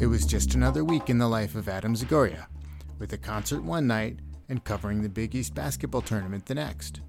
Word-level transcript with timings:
It 0.00 0.06
was 0.06 0.24
just 0.24 0.54
another 0.54 0.84
week 0.84 1.10
in 1.10 1.18
the 1.18 1.26
life 1.26 1.56
of 1.56 1.68
Adam 1.68 1.96
Zagoria, 1.96 2.46
with 3.00 3.12
a 3.14 3.18
concert 3.18 3.64
one 3.64 3.88
night 3.88 4.20
and 4.48 4.62
covering 4.62 5.02
the 5.02 5.08
Big 5.08 5.34
East 5.34 5.56
basketball 5.56 6.02
tournament 6.02 6.46
the 6.46 6.54
next. 6.54 7.00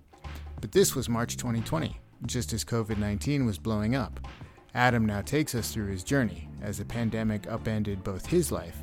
But 0.59 0.71
this 0.71 0.95
was 0.95 1.07
March 1.07 1.37
2020, 1.37 1.95
just 2.25 2.51
as 2.51 2.65
COVID 2.65 2.97
19 2.97 3.45
was 3.45 3.59
blowing 3.59 3.95
up. 3.95 4.27
Adam 4.73 5.05
now 5.05 5.21
takes 5.21 5.53
us 5.53 5.71
through 5.71 5.85
his 5.85 6.03
journey 6.03 6.49
as 6.63 6.79
the 6.79 6.85
pandemic 6.85 7.45
upended 7.47 8.03
both 8.03 8.25
his 8.25 8.51
life 8.51 8.77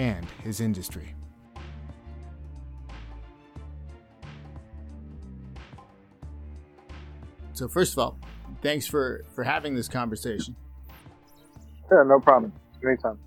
and 0.00 0.26
his 0.42 0.60
industry. 0.60 1.14
So, 7.52 7.68
first 7.68 7.92
of 7.92 8.00
all, 8.00 8.18
thanks 8.62 8.88
for, 8.88 9.24
for 9.32 9.44
having 9.44 9.76
this 9.76 9.86
conversation. 9.86 10.56
Yeah, 11.88 12.02
no 12.04 12.18
problem. 12.18 12.52
Anytime. 12.84 13.20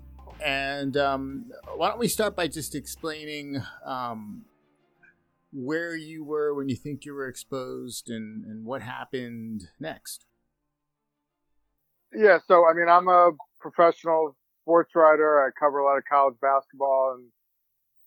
And 0.44 0.96
um, 0.96 1.50
why 1.76 1.88
don't 1.90 1.98
we 1.98 2.08
start 2.08 2.36
by 2.36 2.48
just 2.48 2.74
explaining 2.74 3.62
um, 3.84 4.44
where 5.52 5.96
you 5.96 6.24
were 6.24 6.54
when 6.54 6.68
you 6.68 6.76
think 6.76 7.04
you 7.04 7.14
were 7.14 7.26
exposed 7.26 8.10
and, 8.10 8.44
and 8.44 8.64
what 8.64 8.82
happened 8.82 9.68
next? 9.80 10.26
Yeah, 12.14 12.38
so 12.46 12.64
I 12.68 12.72
mean, 12.74 12.88
I'm 12.88 13.08
a 13.08 13.32
professional 13.60 14.36
sports 14.62 14.92
writer. 14.94 15.44
I 15.44 15.50
cover 15.58 15.78
a 15.78 15.84
lot 15.84 15.98
of 15.98 16.04
college 16.10 16.36
basketball 16.40 17.16
and 17.16 17.26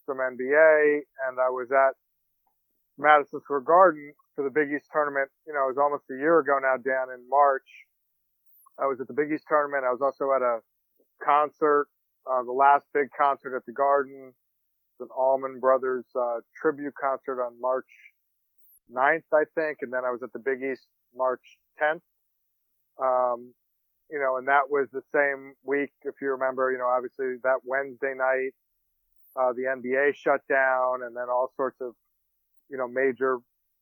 some 0.05 0.17
NBA, 0.17 1.01
and 1.27 1.39
I 1.39 1.49
was 1.49 1.71
at 1.71 1.93
Madison 2.97 3.41
Square 3.41 3.61
Garden 3.61 4.13
for 4.35 4.43
the 4.43 4.49
Big 4.49 4.69
East 4.73 4.89
tournament. 4.91 5.29
You 5.45 5.53
know, 5.53 5.65
it 5.65 5.75
was 5.75 5.77
almost 5.77 6.03
a 6.09 6.17
year 6.17 6.39
ago 6.39 6.57
now, 6.61 6.77
Dan, 6.77 7.13
in 7.13 7.27
March. 7.29 7.67
I 8.79 8.85
was 8.85 8.99
at 8.99 9.07
the 9.07 9.13
Big 9.13 9.31
East 9.31 9.45
tournament. 9.47 9.85
I 9.85 9.91
was 9.91 10.01
also 10.01 10.33
at 10.33 10.41
a 10.41 10.59
concert, 11.23 11.87
uh, 12.29 12.43
the 12.43 12.51
last 12.51 12.85
big 12.93 13.07
concert 13.17 13.55
at 13.55 13.65
the 13.65 13.71
Garden, 13.71 14.33
It's 14.91 15.01
an 15.01 15.09
Allman 15.15 15.59
Brothers 15.59 16.05
uh, 16.15 16.39
tribute 16.55 16.93
concert 16.99 17.43
on 17.43 17.59
March 17.59 17.87
9th, 18.93 19.23
I 19.33 19.43
think, 19.55 19.79
and 19.81 19.91
then 19.91 20.05
I 20.05 20.11
was 20.11 20.21
at 20.23 20.33
the 20.33 20.39
Big 20.39 20.61
East 20.61 20.87
March 21.15 21.41
10th. 21.81 22.01
Um, 23.01 23.53
you 24.11 24.19
know, 24.19 24.37
and 24.37 24.47
that 24.47 24.69
was 24.69 24.89
the 24.91 25.01
same 25.13 25.53
week, 25.63 25.91
if 26.03 26.15
you 26.21 26.31
remember, 26.31 26.71
you 26.71 26.77
know, 26.77 26.87
obviously 26.87 27.37
that 27.43 27.63
Wednesday 27.63 28.13
night, 28.15 28.51
uh, 29.39 29.53
the 29.53 29.63
NBA 29.63 30.15
shut 30.15 30.41
down 30.49 31.03
and 31.03 31.15
then 31.15 31.29
all 31.29 31.51
sorts 31.55 31.79
of, 31.79 31.93
you 32.69 32.77
know, 32.77 32.87
major 32.87 33.37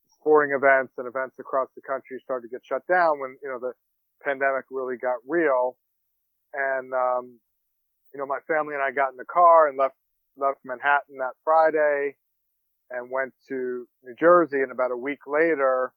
sporting 0.07 0.55
events 0.55 0.93
and 0.97 1.07
events 1.07 1.39
across 1.39 1.69
the 1.75 1.81
country 1.81 2.19
started 2.23 2.47
to 2.47 2.51
get 2.51 2.63
shut 2.63 2.85
down 2.87 3.19
when, 3.19 3.37
you 3.41 3.49
know, 3.49 3.57
the 3.57 3.73
pandemic 4.23 4.65
really 4.69 4.97
got 4.97 5.17
real. 5.27 5.75
And, 6.53 6.93
um, 6.93 7.39
you 8.13 8.19
know, 8.19 8.25
my 8.25 8.39
family 8.47 8.73
and 8.73 8.83
I 8.83 8.91
got 8.91 9.11
in 9.11 9.17
the 9.17 9.25
car 9.25 9.67
and 9.67 9.77
left, 9.77 9.95
left 10.38 10.59
Manhattan 10.65 11.17
that 11.19 11.33
Friday 11.43 12.15
and 12.89 13.11
went 13.11 13.33
to 13.49 13.88
New 14.03 14.15
Jersey. 14.19 14.61
And 14.61 14.71
about 14.71 14.91
a 14.91 14.97
week 14.97 15.27
later, 15.27 15.93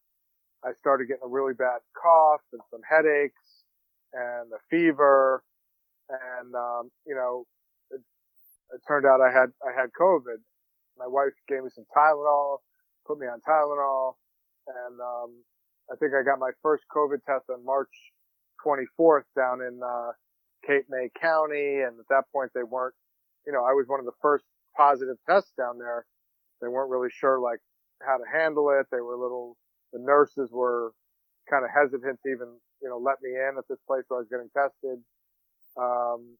I 0.64 0.72
started 0.78 1.08
getting 1.08 1.24
a 1.24 1.28
really 1.28 1.54
bad 1.54 1.80
cough 2.00 2.42
and 2.52 2.60
some 2.70 2.80
headaches 2.88 3.64
and 4.12 4.52
a 4.52 4.60
fever. 4.70 5.42
And, 6.08 6.54
um, 6.54 6.90
you 7.06 7.14
know, 7.14 7.46
it, 7.90 8.00
it 8.74 8.80
turned 8.86 9.06
out 9.06 9.20
I 9.20 9.32
had, 9.32 9.50
I 9.64 9.72
had 9.78 9.90
COVID. 9.98 10.38
My 10.98 11.06
wife 11.06 11.32
gave 11.48 11.64
me 11.64 11.70
some 11.74 11.86
Tylenol, 11.96 12.58
put 13.06 13.18
me 13.18 13.26
on 13.26 13.40
Tylenol. 13.40 14.14
And, 14.68 15.00
um, 15.00 15.42
I 15.90 15.96
think 15.96 16.12
I 16.14 16.22
got 16.22 16.38
my 16.38 16.52
first 16.62 16.84
COVID 16.94 17.24
test 17.26 17.50
on 17.50 17.64
March 17.64 17.90
24th 18.64 19.24
down 19.34 19.60
in, 19.62 19.80
uh, 19.82 20.12
Cape 20.66 20.86
May 20.88 21.08
County. 21.20 21.80
And 21.80 21.98
at 21.98 22.08
that 22.10 22.24
point 22.32 22.50
they 22.54 22.62
weren't, 22.62 22.94
you 23.46 23.52
know, 23.52 23.64
I 23.64 23.72
was 23.72 23.86
one 23.88 24.00
of 24.00 24.06
the 24.06 24.18
first 24.20 24.44
positive 24.76 25.16
tests 25.28 25.52
down 25.56 25.78
there. 25.78 26.06
They 26.60 26.68
weren't 26.68 26.90
really 26.90 27.10
sure 27.10 27.40
like 27.40 27.60
how 28.02 28.16
to 28.16 28.24
handle 28.32 28.70
it. 28.70 28.86
They 28.90 29.00
were 29.00 29.16
little, 29.16 29.56
the 29.92 29.98
nurses 29.98 30.50
were 30.52 30.92
kind 31.50 31.64
of 31.64 31.70
hesitant 31.74 32.20
to 32.24 32.30
even, 32.30 32.48
you 32.82 32.88
know, 32.88 32.98
let 32.98 33.16
me 33.22 33.30
in 33.30 33.54
at 33.58 33.64
this 33.68 33.80
place 33.86 34.04
where 34.08 34.18
I 34.18 34.22
was 34.22 34.28
getting 34.28 34.50
tested. 34.56 35.02
Um, 35.76 36.36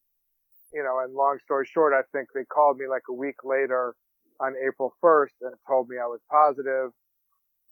you 0.72 0.82
know, 0.82 1.00
and 1.04 1.14
long 1.14 1.38
story 1.38 1.66
short, 1.66 1.92
I 1.92 2.02
think 2.16 2.28
they 2.34 2.44
called 2.44 2.78
me 2.78 2.86
like 2.88 3.02
a 3.08 3.12
week 3.12 3.44
later 3.44 3.94
on 4.40 4.54
April 4.66 4.94
1st 5.02 5.36
and 5.42 5.54
told 5.66 5.88
me 5.88 5.96
I 6.02 6.06
was 6.06 6.20
positive. 6.30 6.90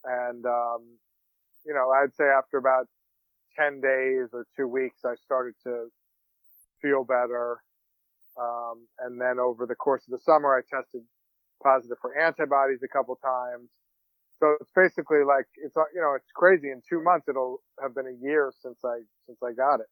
And, 0.03 0.45
um, 0.45 0.97
you 1.65 1.73
know, 1.73 1.89
I'd 1.91 2.13
say 2.15 2.25
after 2.25 2.57
about 2.57 2.87
10 3.57 3.81
days 3.81 4.29
or 4.33 4.45
two 4.55 4.67
weeks, 4.67 5.03
I 5.05 5.15
started 5.15 5.55
to 5.63 5.87
feel 6.81 7.03
better. 7.03 7.61
Um, 8.39 8.87
and 8.99 9.19
then 9.19 9.39
over 9.39 9.65
the 9.65 9.75
course 9.75 10.03
of 10.07 10.11
the 10.11 10.23
summer, 10.23 10.55
I 10.55 10.61
tested 10.73 11.01
positive 11.63 11.97
for 12.01 12.17
antibodies 12.17 12.79
a 12.83 12.87
couple 12.87 13.15
times. 13.23 13.69
So 14.39 14.55
it's 14.59 14.71
basically 14.75 15.23
like, 15.23 15.45
it's, 15.57 15.75
you 15.93 16.01
know, 16.01 16.15
it's 16.15 16.31
crazy. 16.35 16.71
In 16.71 16.81
two 16.87 17.03
months, 17.03 17.27
it'll 17.27 17.61
have 17.81 17.93
been 17.93 18.07
a 18.07 18.25
year 18.25 18.51
since 18.61 18.79
I, 18.83 19.01
since 19.27 19.37
I 19.43 19.53
got 19.53 19.81
it. 19.81 19.87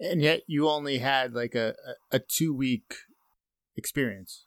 And 0.00 0.22
yet 0.22 0.42
you 0.46 0.68
only 0.68 0.98
had 0.98 1.34
like 1.34 1.54
a, 1.54 1.74
a 2.10 2.18
two 2.18 2.54
week 2.54 2.94
experience. 3.76 4.46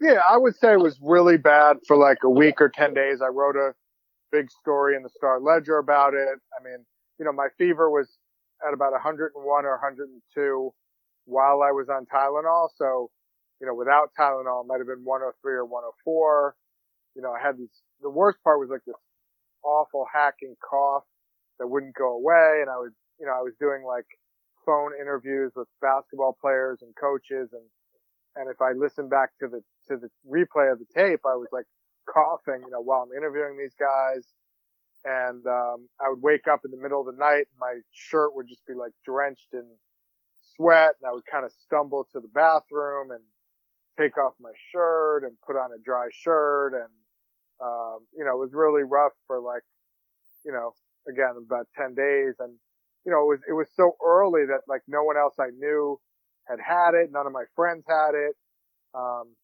Yeah, 0.00 0.20
I 0.28 0.36
would 0.36 0.56
say 0.56 0.72
it 0.72 0.80
was 0.80 0.98
really 1.00 1.38
bad 1.38 1.78
for 1.86 1.96
like 1.96 2.18
a 2.22 2.30
week 2.30 2.60
or 2.60 2.68
10 2.68 2.94
days. 2.94 3.20
I 3.22 3.28
wrote 3.28 3.56
a 3.56 3.72
big 4.30 4.50
story 4.50 4.94
in 4.94 5.02
the 5.02 5.08
Star 5.08 5.40
Ledger 5.40 5.78
about 5.78 6.14
it. 6.14 6.28
I 6.28 6.62
mean, 6.62 6.84
you 7.18 7.24
know, 7.24 7.32
my 7.32 7.48
fever 7.56 7.90
was 7.90 8.08
at 8.66 8.72
about 8.72 8.92
101 8.92 9.34
or 9.36 9.70
102 9.70 10.72
while 11.26 11.62
I 11.62 11.72
was 11.72 11.88
on 11.88 12.06
Tylenol. 12.06 12.68
So, 12.76 13.10
you 13.60 13.66
know, 13.66 13.74
without 13.74 14.10
Tylenol, 14.18 14.64
it 14.64 14.68
might 14.68 14.78
have 14.78 14.86
been 14.86 15.04
103 15.04 15.52
or 15.52 15.64
104. 15.64 16.54
You 17.14 17.22
know, 17.22 17.32
I 17.32 17.40
had 17.40 17.58
these, 17.58 17.72
the 18.00 18.10
worst 18.10 18.38
part 18.42 18.60
was 18.60 18.70
like 18.70 18.84
this 18.86 18.96
awful 19.64 20.06
hacking 20.12 20.54
cough 20.62 21.04
that 21.58 21.66
wouldn't 21.66 21.94
go 21.94 22.14
away. 22.14 22.60
And 22.60 22.70
I 22.70 22.76
was, 22.76 22.92
you 23.18 23.26
know, 23.26 23.32
I 23.32 23.42
was 23.42 23.54
doing 23.58 23.84
like 23.84 24.06
phone 24.64 24.92
interviews 25.00 25.52
with 25.56 25.68
basketball 25.80 26.36
players 26.40 26.78
and 26.82 26.94
coaches. 26.96 27.50
And, 27.52 27.64
and 28.36 28.50
if 28.50 28.60
I 28.60 28.72
listened 28.72 29.10
back 29.10 29.30
to 29.40 29.48
the, 29.48 29.62
to 29.88 29.96
the 30.00 30.08
replay 30.28 30.70
of 30.70 30.78
the 30.78 30.86
tape, 30.94 31.20
I 31.24 31.34
was 31.34 31.48
like 31.52 31.66
coughing, 32.06 32.62
you 32.62 32.70
know, 32.70 32.80
while 32.80 33.02
I'm 33.02 33.16
interviewing 33.16 33.58
these 33.58 33.74
guys 33.78 34.24
and 35.06 35.46
um, 35.46 35.88
I 36.00 36.10
would 36.10 36.20
wake 36.20 36.48
up 36.50 36.60
in 36.64 36.72
the 36.72 36.82
middle 36.82 37.00
of 37.00 37.06
the 37.06 37.18
night. 37.18 37.46
And 37.46 37.60
my 37.60 37.74
shirt 37.92 38.34
would 38.34 38.48
just 38.48 38.66
be 38.66 38.74
like 38.74 38.92
drenched 39.04 39.54
in 39.54 39.64
sweat, 40.56 40.94
and 41.00 41.08
I 41.08 41.12
would 41.12 41.26
kind 41.30 41.44
of 41.44 41.52
stumble 41.52 42.08
to 42.12 42.20
the 42.20 42.28
bathroom 42.28 43.12
and 43.12 43.22
take 43.98 44.18
off 44.18 44.34
my 44.40 44.52
shirt 44.72 45.22
and 45.24 45.32
put 45.46 45.56
on 45.56 45.70
a 45.72 45.80
dry 45.82 46.08
shirt, 46.12 46.74
and 46.74 46.92
um, 47.62 48.00
you 48.16 48.24
know, 48.24 48.32
it 48.32 48.40
was 48.40 48.52
really 48.52 48.82
rough 48.82 49.12
for 49.26 49.40
like, 49.40 49.62
you 50.44 50.52
know, 50.52 50.72
again 51.08 51.34
about 51.38 51.66
ten 51.76 51.94
days, 51.94 52.34
and 52.40 52.52
you 53.06 53.12
know, 53.12 53.22
it 53.22 53.28
was 53.28 53.40
it 53.48 53.52
was 53.52 53.68
so 53.76 53.96
early 54.04 54.44
that 54.46 54.62
like 54.68 54.82
no 54.88 55.04
one 55.04 55.16
else 55.16 55.34
I 55.38 55.50
knew 55.56 55.98
had 56.48 56.58
had 56.60 56.94
it, 56.94 57.10
none 57.12 57.26
of 57.26 57.32
my 57.32 57.44
friends 57.54 57.84
had 57.88 58.14
it. 58.14 58.36
Um, 58.94 59.34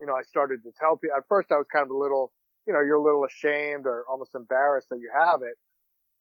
you 0.00 0.06
know, 0.06 0.14
I 0.14 0.22
started 0.22 0.62
to 0.64 0.70
tell 0.78 0.96
people. 0.96 1.16
At 1.16 1.24
first, 1.28 1.50
I 1.50 1.56
was 1.56 1.66
kind 1.72 1.84
of 1.84 1.90
a 1.90 1.96
little 1.98 2.32
you 2.66 2.72
know, 2.72 2.80
you're 2.80 2.96
a 2.96 3.02
little 3.02 3.24
ashamed 3.24 3.86
or 3.86 4.04
almost 4.10 4.34
embarrassed 4.34 4.88
that 4.90 4.98
you 4.98 5.10
have 5.14 5.42
it. 5.42 5.54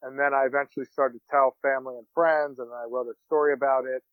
And 0.02 0.20
then 0.20 0.34
I 0.34 0.46
eventually 0.46 0.86
started 0.86 1.18
to 1.18 1.24
tell 1.32 1.56
family 1.62 1.96
and 1.98 2.06
friends 2.14 2.60
and 2.60 2.70
I 2.72 2.86
wrote 2.90 3.08
a 3.08 3.14
story 3.26 3.54
about 3.54 3.86
it. 3.86 4.04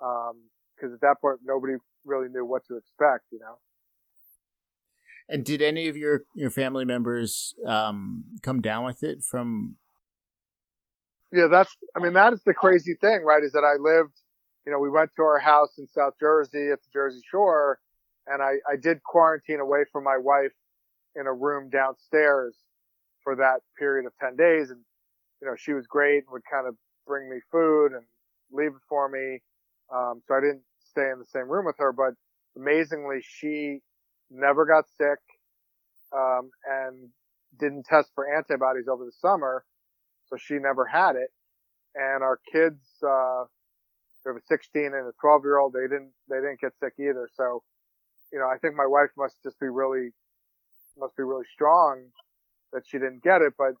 Um, 0.00 0.42
cause 0.80 0.92
at 0.92 1.00
that 1.02 1.20
point, 1.20 1.40
nobody 1.44 1.74
really 2.04 2.28
knew 2.28 2.44
what 2.44 2.66
to 2.68 2.76
expect, 2.76 3.24
you 3.30 3.38
know? 3.38 3.58
And 5.28 5.44
did 5.44 5.60
any 5.60 5.88
of 5.88 5.96
your, 5.96 6.22
your 6.34 6.50
family 6.50 6.84
members, 6.84 7.54
um, 7.66 8.24
come 8.42 8.62
down 8.62 8.84
with 8.84 9.02
it 9.02 9.24
from? 9.24 9.76
Yeah, 11.32 11.48
that's, 11.48 11.76
I 11.96 11.98
mean, 11.98 12.12
that 12.12 12.32
is 12.32 12.42
the 12.46 12.54
crazy 12.54 12.94
thing, 12.94 13.22
right? 13.24 13.42
Is 13.42 13.52
that 13.52 13.64
I 13.64 13.74
lived, 13.80 14.12
you 14.64 14.72
know, 14.72 14.78
we 14.78 14.88
went 14.88 15.10
to 15.16 15.22
our 15.22 15.40
house 15.40 15.74
in 15.78 15.88
South 15.88 16.14
Jersey 16.20 16.70
at 16.70 16.80
the 16.80 16.88
Jersey 16.92 17.20
Shore 17.28 17.80
and 18.26 18.42
I, 18.42 18.54
I 18.70 18.76
did 18.76 19.02
quarantine 19.02 19.60
away 19.60 19.84
from 19.92 20.04
my 20.04 20.16
wife 20.16 20.52
in 21.18 21.26
a 21.26 21.32
room 21.32 21.70
downstairs 21.70 22.56
for 23.22 23.36
that 23.36 23.60
period 23.78 24.06
of 24.06 24.12
10 24.20 24.36
days. 24.36 24.70
And, 24.70 24.80
you 25.40 25.48
know, 25.48 25.54
she 25.56 25.72
was 25.72 25.86
great 25.86 26.18
and 26.18 26.32
would 26.32 26.42
kind 26.50 26.66
of 26.66 26.76
bring 27.06 27.28
me 27.28 27.38
food 27.50 27.92
and 27.92 28.04
leave 28.52 28.72
it 28.72 28.82
for 28.88 29.08
me. 29.08 29.40
Um, 29.94 30.22
so 30.26 30.34
I 30.34 30.40
didn't 30.40 30.62
stay 30.78 31.10
in 31.10 31.18
the 31.18 31.26
same 31.26 31.48
room 31.48 31.66
with 31.66 31.76
her, 31.78 31.92
but 31.92 32.14
amazingly, 32.56 33.20
she 33.22 33.80
never 34.30 34.64
got 34.64 34.84
sick, 34.98 35.18
um, 36.16 36.50
and 36.68 37.08
didn't 37.58 37.86
test 37.86 38.10
for 38.14 38.32
antibodies 38.34 38.88
over 38.88 39.04
the 39.04 39.12
summer. 39.12 39.64
So 40.26 40.36
she 40.36 40.54
never 40.54 40.84
had 40.84 41.16
it. 41.16 41.30
And 41.94 42.22
our 42.22 42.40
kids, 42.52 42.82
uh, 43.06 43.44
we 44.24 44.30
have 44.30 44.36
a 44.36 44.46
16 44.46 44.84
and 44.86 44.94
a 44.94 45.12
12 45.20 45.44
year 45.44 45.58
old. 45.58 45.72
They 45.72 45.82
didn't, 45.82 46.10
they 46.28 46.36
didn't 46.36 46.60
get 46.60 46.72
sick 46.82 46.94
either. 46.98 47.28
So, 47.36 47.62
you 48.32 48.40
know, 48.40 48.46
I 48.46 48.58
think 48.58 48.74
my 48.74 48.86
wife 48.86 49.10
must 49.16 49.42
just 49.42 49.58
be 49.60 49.68
really 49.68 50.10
must 50.98 51.16
be 51.16 51.22
really 51.22 51.44
strong 51.52 52.06
that 52.72 52.82
she 52.86 52.98
didn't 52.98 53.22
get 53.22 53.42
it. 53.42 53.54
But 53.56 53.74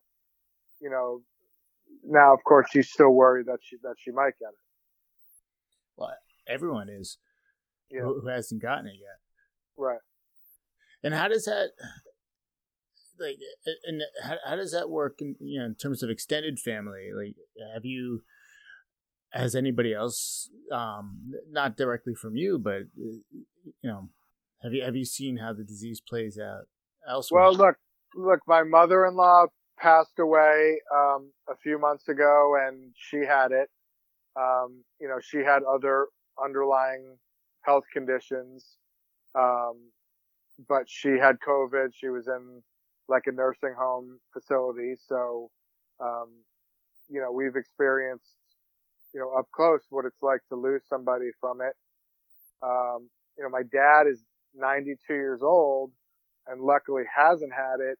you 0.80 0.90
know, 0.90 1.22
now 2.04 2.34
of 2.34 2.42
course 2.44 2.68
she's 2.70 2.90
still 2.90 3.10
worried 3.10 3.46
that 3.46 3.58
she 3.62 3.76
that 3.82 3.94
she 3.98 4.10
might 4.10 4.38
get 4.38 4.48
it. 4.48 4.64
Well, 5.96 6.14
everyone 6.48 6.88
is 6.88 7.18
yeah. 7.90 8.02
who, 8.02 8.20
who 8.20 8.28
hasn't 8.28 8.62
gotten 8.62 8.86
it 8.86 8.96
yet. 8.98 9.18
Right. 9.76 9.98
And 11.02 11.14
how 11.14 11.28
does 11.28 11.44
that 11.44 11.70
like 13.18 13.38
and 13.84 14.02
how, 14.22 14.36
how 14.46 14.56
does 14.56 14.72
that 14.72 14.90
work 14.90 15.16
in 15.20 15.36
you 15.40 15.60
know 15.60 15.66
in 15.66 15.74
terms 15.74 16.02
of 16.02 16.10
extended 16.10 16.58
family? 16.58 17.10
Like 17.14 17.34
have 17.74 17.84
you 17.84 18.22
has 19.30 19.54
anybody 19.54 19.92
else 19.92 20.50
um 20.72 21.32
not 21.50 21.76
directly 21.76 22.14
from 22.14 22.36
you 22.36 22.58
but 22.58 22.82
uh, 22.98 23.18
you 23.82 23.90
know 23.90 24.08
have 24.62 24.72
you 24.72 24.82
have 24.82 24.96
you 24.96 25.04
seen 25.04 25.38
how 25.38 25.52
the 25.52 25.64
disease 25.64 26.00
plays 26.00 26.38
out 26.38 26.64
elsewhere? 27.08 27.42
Well, 27.42 27.54
look, 27.54 27.76
look, 28.14 28.40
my 28.46 28.62
mother-in-law 28.62 29.46
passed 29.78 30.18
away 30.18 30.80
um, 30.94 31.30
a 31.48 31.56
few 31.56 31.78
months 31.78 32.08
ago, 32.08 32.56
and 32.66 32.92
she 32.96 33.18
had 33.18 33.52
it. 33.52 33.68
Um, 34.36 34.84
you 35.00 35.08
know, 35.08 35.18
she 35.20 35.38
had 35.38 35.62
other 35.62 36.06
underlying 36.42 37.16
health 37.62 37.84
conditions, 37.92 38.76
um, 39.34 39.90
but 40.68 40.84
she 40.86 41.10
had 41.10 41.36
COVID. 41.46 41.88
She 41.94 42.08
was 42.08 42.28
in 42.28 42.62
like 43.08 43.24
a 43.26 43.32
nursing 43.32 43.74
home 43.78 44.18
facility, 44.32 44.94
so 45.08 45.50
um, 46.00 46.28
you 47.08 47.20
know 47.20 47.30
we've 47.32 47.56
experienced 47.56 48.24
you 49.14 49.20
know 49.20 49.32
up 49.38 49.46
close 49.54 49.80
what 49.90 50.04
it's 50.04 50.22
like 50.22 50.40
to 50.48 50.56
lose 50.56 50.82
somebody 50.88 51.30
from 51.40 51.60
it. 51.60 51.74
Um, 52.62 53.08
you 53.36 53.44
know, 53.44 53.50
my 53.50 53.62
dad 53.62 54.06
is 54.10 54.22
92 54.54 55.12
years 55.12 55.42
old 55.42 55.92
and 56.46 56.60
luckily 56.60 57.04
hasn't 57.14 57.52
had 57.52 57.80
it. 57.80 57.98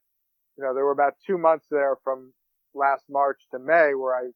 You 0.56 0.64
know, 0.64 0.74
there 0.74 0.84
were 0.84 0.92
about 0.92 1.14
two 1.26 1.38
months 1.38 1.66
there 1.70 1.96
from 2.02 2.32
last 2.74 3.04
March 3.10 3.40
to 3.50 3.58
May 3.58 3.94
where 3.94 4.14
I 4.14 4.30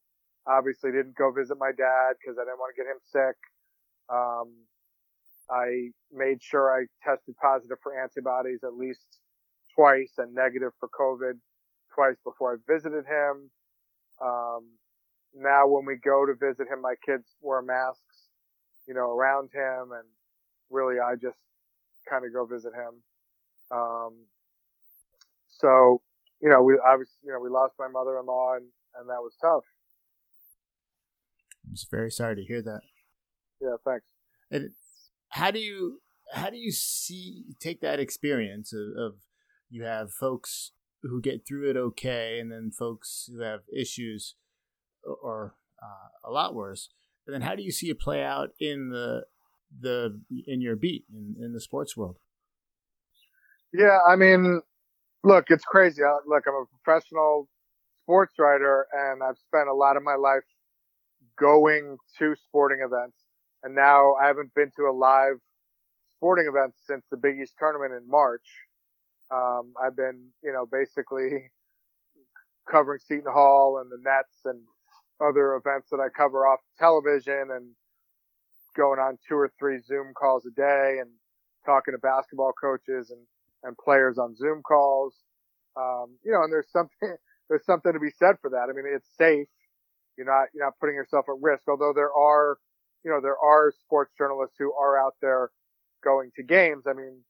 obviously 0.47 0.91
didn't 0.91 1.17
go 1.17 1.31
visit 1.33 1.57
my 1.59 1.71
dad 1.71 2.15
because 2.19 2.39
I 2.39 2.45
didn't 2.45 2.59
want 2.59 2.75
to 2.75 2.83
get 2.83 2.91
him 2.91 3.01
sick. 3.05 3.37
Um, 4.09 4.67
I 5.51 5.91
made 6.13 6.43
sure 6.43 6.71
I 6.71 6.87
tested 7.03 7.35
positive 7.41 7.79
for 7.83 8.01
antibodies 8.01 8.61
at 8.65 8.75
least 8.75 9.19
twice 9.75 10.15
and 10.19 10.35
negative 10.35 10.73
for 10.79 10.89
COVID 10.89 11.39
twice 11.95 12.17
before 12.25 12.55
I 12.55 12.73
visited 12.73 13.05
him. 13.07 13.51
Um, 14.23 14.67
now 15.35 15.67
when 15.67 15.85
we 15.87 15.97
go 15.97 16.27
to 16.27 16.35
visit 16.35 16.69
him, 16.69 16.83
my 16.83 16.95
kids 17.05 17.37
wear 17.41 17.63
masks, 17.63 18.29
you 18.87 18.95
know, 18.95 19.11
around 19.11 19.51
him 19.53 19.93
and 19.93 20.07
really 20.71 21.01
I 21.01 21.15
just 21.15 21.39
kind 22.09 22.25
of 22.25 22.33
go 22.33 22.47
visit 22.47 22.73
him. 22.75 23.03
Um, 23.71 24.27
so, 25.49 26.03
you 26.41 26.49
know, 26.49 26.63
we 26.63 26.79
obviously, 26.85 27.19
you 27.25 27.33
know, 27.33 27.41
we 27.41 27.51
lost 27.51 27.75
my 27.79 27.89
mother-in-law 27.89 28.55
and, 28.57 28.67
and 28.99 29.09
that 29.09 29.21
was 29.21 29.33
tough. 29.41 29.65
I'm 31.67 31.75
just 31.75 31.91
very 31.91 32.11
sorry 32.11 32.37
to 32.37 32.43
hear 32.43 32.63
that. 32.63 32.81
Yeah, 33.61 33.77
thanks. 33.85 34.07
And 34.51 34.71
how 35.29 35.51
do 35.51 35.61
you, 35.61 36.01
how 36.33 36.51
do 36.51 36.57
you 36.57 36.73
see, 36.73 37.45
take 37.61 37.81
that 37.83 38.01
experience 38.01 38.73
of, 38.73 39.01
of 39.01 39.13
you 39.69 39.85
have 39.85 40.13
folks 40.13 40.73
who 41.03 41.21
get 41.21 41.47
through 41.47 41.71
it 41.71 41.77
okay 41.77 42.39
and 42.41 42.51
then 42.51 42.71
folks 42.77 43.31
who 43.33 43.41
have 43.43 43.61
issues 43.75 44.35
or 45.05 45.55
uh, 45.83 46.29
a 46.29 46.31
lot 46.31 46.55
worse. 46.55 46.91
And 47.27 47.35
then 47.35 47.43
how 47.43 47.55
do 47.55 47.63
you 47.63 47.71
see 47.71 47.91
it 47.91 48.01
play 48.01 48.23
out 48.23 48.51
in 48.59 48.91
the 48.91 49.25
the 49.79 50.21
in 50.47 50.61
your 50.61 50.75
beat 50.75 51.05
in, 51.13 51.37
in 51.43 51.53
the 51.53 51.61
sports 51.61 51.97
world? 51.97 52.17
Yeah, 53.73 53.99
I 54.07 54.17
mean, 54.17 54.61
look, 55.25 55.47
it's 55.51 55.65
crazy. 55.65 56.03
Look, 56.27 56.45
I'm 56.49 56.55
a 56.55 56.65
professional 56.83 57.49
sports 58.05 58.35
writer, 58.39 58.87
and 58.93 59.23
I've 59.23 59.39
spent 59.39 59.69
a 59.69 59.75
lot 59.75 59.97
of 59.97 60.03
my 60.03 60.17
life 60.17 60.45
going 61.39 61.97
to 62.19 62.35
sporting 62.37 62.81
events, 62.85 63.19
and 63.63 63.75
now 63.75 64.15
I 64.15 64.27
haven't 64.27 64.55
been 64.55 64.71
to 64.77 64.85
a 64.85 64.93
live 64.93 65.37
sporting 66.17 66.47
event 66.49 66.75
since 66.87 67.05
the 67.11 67.17
Big 67.17 67.41
East 67.41 67.55
tournament 67.59 67.93
in 67.95 68.09
March. 68.11 68.47
Um, 69.33 69.75
I've 69.83 69.97
been, 69.97 70.29
you 70.43 70.53
know, 70.53 70.67
basically 70.71 71.51
covering 72.71 73.01
Seton 73.01 73.33
Hall 73.33 73.79
and 73.81 73.91
the 73.91 73.99
Nets 74.03 74.41
and 74.45 74.61
other 75.21 75.55
events 75.55 75.89
that 75.91 76.01
I 76.01 76.09
cover 76.09 76.47
off 76.47 76.61
television 76.79 77.49
and 77.53 77.71
going 78.77 78.99
on 79.01 79.19
two 79.29 79.37
or 79.37 79.51
three 79.59 79.81
Zoom 79.81 80.13
calls 80.15 80.47
a 80.47 80.51
day 80.51 80.99
and 81.01 81.11
talking 81.67 81.93
to 81.95 81.99
basketball 81.99 82.53
coaches 82.61 83.11
and, 83.11 83.21
and 83.63 83.77
players 83.77 84.19
on 84.19 84.37
Zoom 84.37 84.63
calls. 84.63 85.15
Um, 85.77 86.17
you 86.25 86.33
know, 86.33 86.43
and 86.43 86.53
there's 86.53 86.71
something, 86.71 87.17
there's 87.49 87.65
something 87.65 87.93
to 87.93 88.01
be 88.01 88.11
said 88.19 88.37
for 88.41 88.51
that. 88.51 88.69
I 88.69 88.73
mean, 88.73 88.85
it's 88.93 89.09
safe. 89.17 89.49
You're 90.17 90.27
not, 90.27 90.49
you're 90.55 90.65
not 90.65 90.79
putting 90.79 90.97
yourself 90.97 91.27
at 91.29 91.41
risk, 91.41 91.65
although 91.69 91.93
there 91.95 92.13
are, 92.13 92.59
you 93.05 93.11
know, 93.11 93.21
there 93.21 93.39
are 93.39 93.73
sports 93.81 94.13
journalists 94.19 94.57
who 94.59 94.73
are 94.73 94.99
out 94.99 95.15
there 95.23 95.51
going 96.05 96.31
to 96.37 96.43
games. 96.43 96.85
I 96.87 96.93
mean, 96.93 97.23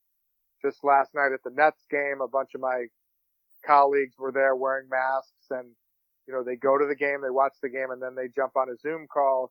just 0.62 0.82
last 0.82 1.10
night 1.14 1.32
at 1.32 1.42
the 1.44 1.54
Nets 1.54 1.84
game, 1.90 2.20
a 2.22 2.28
bunch 2.28 2.50
of 2.54 2.60
my 2.60 2.86
colleagues 3.66 4.14
were 4.18 4.32
there 4.32 4.56
wearing 4.56 4.88
masks 4.88 5.46
and, 5.50 5.68
you 6.26 6.34
know, 6.34 6.42
they 6.42 6.56
go 6.56 6.78
to 6.78 6.86
the 6.86 6.96
game, 6.96 7.20
they 7.22 7.30
watch 7.30 7.54
the 7.62 7.68
game, 7.68 7.90
and 7.90 8.00
then 8.02 8.14
they 8.14 8.28
jump 8.34 8.56
on 8.56 8.68
a 8.68 8.76
Zoom 8.76 9.06
call 9.12 9.50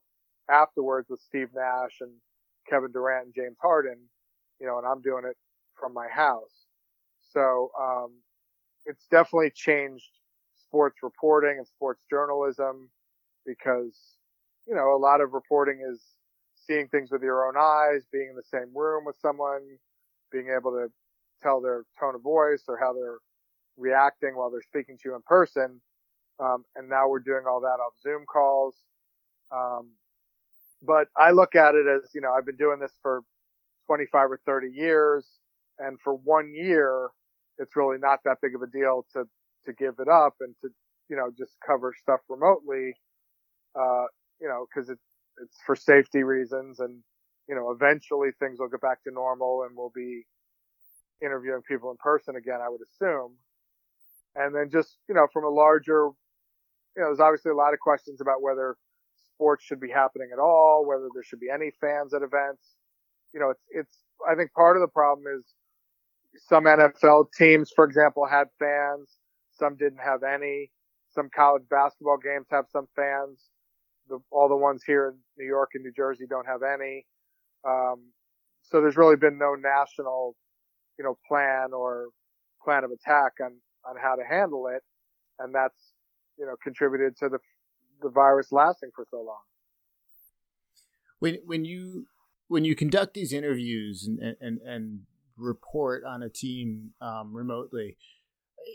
afterwards 0.50 1.08
with 1.10 1.20
Steve 1.20 1.50
Nash 1.54 1.98
and 2.02 2.12
Kevin 2.70 2.92
Durant 2.92 3.26
and 3.26 3.36
James 3.36 3.58
Harden, 3.62 3.98
you 4.60 4.68
know, 4.68 4.78
and 4.78 4.88
I'm 4.88 5.02
doing 5.02 5.24
it 5.26 5.38
from 5.80 5.94
my 5.94 6.08
house. 6.08 6.59
So, 7.34 7.72
um, 7.80 8.14
it's 8.86 9.06
definitely 9.12 9.52
changed 9.52 10.10
sports 10.62 10.98
reporting 11.04 11.58
and 11.58 11.68
sports 11.68 12.04
journalism 12.10 12.90
because, 13.46 13.98
you 14.68 14.76
know, 14.76 14.96
a 14.96 15.00
lot 15.00 15.22
of 15.22 15.34
reporting 15.34 15.82
is 15.92 16.02
seeing 16.56 16.88
things 16.88 17.12
with 17.12 17.22
your 17.24 17.48
own 17.48 17.56
eyes, 17.58 18.04
being 18.12 18.30
in 18.30 18.36
the 18.36 18.44
same 18.44 18.72
room 18.76 19.06
with 19.06 19.16
someone, 19.22 19.62
being 20.32 20.50
able 20.56 20.72
to 20.72 20.88
tell 21.42 21.62
their 21.62 21.86
tone 22.00 22.16
of 22.16 22.22
voice 22.22 22.64
or 22.68 22.78
how 22.80 22.94
they're 22.94 23.20
reacting 23.78 24.36
while 24.36 24.50
they're 24.52 24.62
speaking 24.62 24.98
to 24.98 25.10
you 25.10 25.16
in 25.16 25.22
person. 25.24 25.82
Um, 26.40 26.66
and 26.76 26.90
now 26.90 27.08
we're 27.10 27.20
doing 27.20 27.44
all 27.50 27.62
that 27.62 27.80
off 27.82 27.94
Zoom 28.02 28.26
calls. 28.32 28.76
Um, 29.52 29.90
but 30.82 31.08
I 31.18 31.32
look 31.32 31.56
at 31.56 31.76
it 31.76 31.86
as, 31.88 32.12
you 32.14 32.22
know, 32.22 32.32
I've 32.34 32.46
been 32.46 32.56
doing 32.58 32.80
this 32.80 32.94
for 33.02 33.22
25 33.88 34.32
or 34.32 34.40
30 34.46 34.70
years. 34.74 35.26
And 35.80 36.00
for 36.02 36.14
one 36.16 36.54
year, 36.54 37.10
it's 37.60 37.76
really 37.76 37.98
not 38.00 38.20
that 38.26 38.38
big 38.42 38.56
of 38.56 38.62
a 38.62 38.68
deal 38.68 39.06
to, 39.14 39.26
to 39.66 39.74
give 39.74 39.96
it 40.00 40.08
up 40.08 40.34
and 40.40 40.56
to, 40.62 40.70
you 41.10 41.16
know, 41.16 41.30
just 41.38 41.56
cover 41.66 41.94
stuff 42.02 42.22
remotely, 42.30 42.94
uh, 43.76 44.06
you 44.42 44.48
know, 44.48 44.66
cause 44.74 44.90
it's, 44.90 45.06
it's 45.44 45.58
for 45.66 45.76
safety 45.76 46.24
reasons 46.24 46.80
and, 46.80 47.04
you 47.48 47.56
know, 47.56 47.72
eventually 47.72 48.30
things 48.40 48.60
will 48.60 48.70
get 48.70 48.82
back 48.82 49.04
to 49.04 49.12
normal 49.12 49.64
and 49.64 49.76
we'll 49.76 49.92
be 49.94 50.24
interviewing 51.22 51.62
people 51.68 51.92
in 51.92 51.98
person 51.98 52.36
again, 52.36 52.60
I 52.64 52.70
would 52.70 52.82
assume. 52.82 53.36
And 54.36 54.56
then 54.56 54.70
just, 54.72 54.98
you 55.08 55.16
know, 55.16 55.28
from 55.34 55.44
a 55.44 55.50
larger, 55.50 56.10
you 56.96 57.02
know, 57.02 57.08
there's 57.08 57.20
obviously 57.20 57.52
a 57.52 57.56
lot 57.56 57.74
of 57.74 57.80
questions 57.80 58.22
about 58.22 58.42
whether 58.42 58.78
sports 59.34 59.64
should 59.66 59.80
be 59.80 59.90
happening 59.90 60.30
at 60.32 60.40
all, 60.40 60.86
whether 60.86 61.08
there 61.14 61.24
should 61.24 61.40
be 61.40 61.50
any 61.54 61.72
fans 61.82 62.14
at 62.14 62.22
events. 62.22 62.76
You 63.34 63.40
know, 63.40 63.50
it's, 63.50 63.64
it's, 63.70 63.98
I 64.30 64.36
think 64.36 64.54
part 64.54 64.78
of 64.78 64.82
the 64.82 64.88
problem 64.88 65.26
is 65.28 65.44
some 66.38 66.66
NFL 66.66 67.28
teams, 67.38 67.72
for 67.76 67.86
example, 67.86 68.26
had 68.26 68.48
fans. 68.60 69.10
Some 69.52 69.76
didn't 69.76 70.00
have 70.04 70.24
any. 70.24 70.72
Some 71.14 71.30
college 71.36 71.64
basketball 71.70 72.18
games 72.18 72.48
have 72.52 72.66
some 72.72 72.88
fans. 72.96 73.40
The, 74.08 74.20
all 74.32 74.48
the 74.48 74.56
ones 74.56 74.84
here 74.86 75.10
in 75.10 75.18
New 75.38 75.48
York 75.48 75.72
and 75.74 75.84
New 75.84 75.92
Jersey 75.92 76.26
don't 76.30 76.48
have 76.48 76.62
any. 76.64 77.06
Um, 77.68 78.12
so 78.64 78.82
there's 78.82 78.98
really 78.98 79.16
been 79.16 79.38
no 79.38 79.56
national, 79.56 80.36
you 80.98 81.04
know, 81.04 81.18
plan 81.28 81.74
or 81.74 82.08
plan 82.64 82.84
of 82.84 82.92
attack 82.92 83.34
on, 83.44 83.54
on 83.88 83.96
how 84.02 84.16
to 84.16 84.24
handle 84.24 84.68
it. 84.68 84.84
And 85.40 85.54
that's, 85.54 85.94
you 86.38 86.46
know, 86.46 86.56
contributed 86.64 87.18
to 87.18 87.30
the 87.30 87.40
the 88.02 88.10
virus 88.10 88.52
lasting 88.52 88.92
for 88.96 89.06
so 89.10 89.18
long. 89.18 89.42
When 91.20 91.40
when 91.46 91.66
you 91.66 92.08
when 92.48 92.66
you 92.66 92.76
conduct 92.76 93.14
these 93.14 93.34
interviews 93.34 94.08
and 94.08 94.36
and, 94.40 94.60
and 94.62 95.02
report 95.40 96.04
on 96.04 96.22
a 96.24 96.30
team 96.30 96.92
um, 97.02 97.34
remotely, 97.34 97.98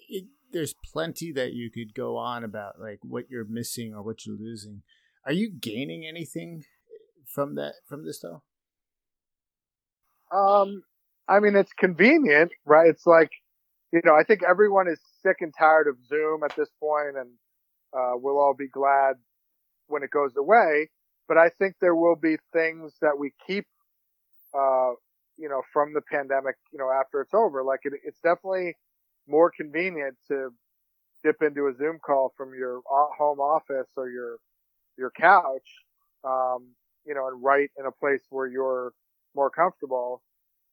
it, 0.09 0.25
there's 0.53 0.75
plenty 0.93 1.33
that 1.33 1.53
you 1.53 1.71
could 1.71 1.95
go 1.95 2.17
on 2.17 2.45
about, 2.45 2.81
like 2.81 3.01
what 3.03 3.25
you're 3.31 3.47
missing 3.49 3.93
or 3.95 4.03
what 4.03 4.25
you're 4.25 4.37
losing. 4.37 4.83
Are 5.27 5.33
you 5.33 5.51
gaining 5.51 6.05
anything 6.07 6.65
from 7.27 7.55
that 7.57 7.75
from 7.89 8.05
this 8.05 8.21
though? 8.21 8.43
Um, 10.37 10.83
I 11.29 11.41
mean, 11.41 11.57
it's 11.57 11.73
convenient, 11.73 12.53
right? 12.65 12.89
It's 12.89 13.07
like, 13.07 13.31
you 13.93 14.01
know, 14.05 14.15
I 14.15 14.25
think 14.25 14.43
everyone 14.43 14.89
is 14.89 15.01
sick 15.23 15.37
and 15.41 15.53
tired 15.57 15.87
of 15.87 15.97
Zoom 16.07 16.43
at 16.45 16.55
this 16.57 16.69
point, 16.81 17.17
and 17.17 17.31
uh, 17.97 18.13
we'll 18.15 18.39
all 18.39 18.55
be 18.57 18.69
glad 18.69 19.15
when 19.87 20.03
it 20.03 20.11
goes 20.11 20.33
away. 20.37 20.91
But 21.29 21.39
I 21.39 21.49
think 21.49 21.77
there 21.81 21.95
will 21.95 22.17
be 22.17 22.37
things 22.53 22.93
that 23.01 23.19
we 23.19 23.33
keep, 23.47 23.67
uh, 24.53 24.93
you 25.37 25.49
know, 25.49 25.63
from 25.73 25.93
the 25.93 26.01
pandemic, 26.01 26.57
you 26.73 26.79
know, 26.79 26.91
after 26.91 27.21
it's 27.21 27.35
over. 27.35 27.63
Like 27.63 27.81
it, 27.85 27.93
it's 28.05 28.21
definitely 28.21 28.77
more 29.29 29.51
convenient 29.51 30.17
to 30.29 30.51
dip 31.25 31.37
into 31.43 31.69
a 31.69 31.75
Zoom 31.77 31.99
call 32.05 32.33
from 32.37 32.53
your 32.59 32.81
home 32.87 33.41
office 33.41 33.91
or 33.97 34.11
your, 34.11 34.37
your 34.99 35.11
couch. 35.11 35.69
Um, 36.25 36.75
you 37.07 37.15
know, 37.15 37.29
and 37.29 37.43
write 37.43 37.71
in 37.79 37.87
a 37.87 37.93
place 37.93 38.23
where 38.31 38.47
you're 38.47 38.93
more 39.35 39.51
comfortable. 39.51 40.23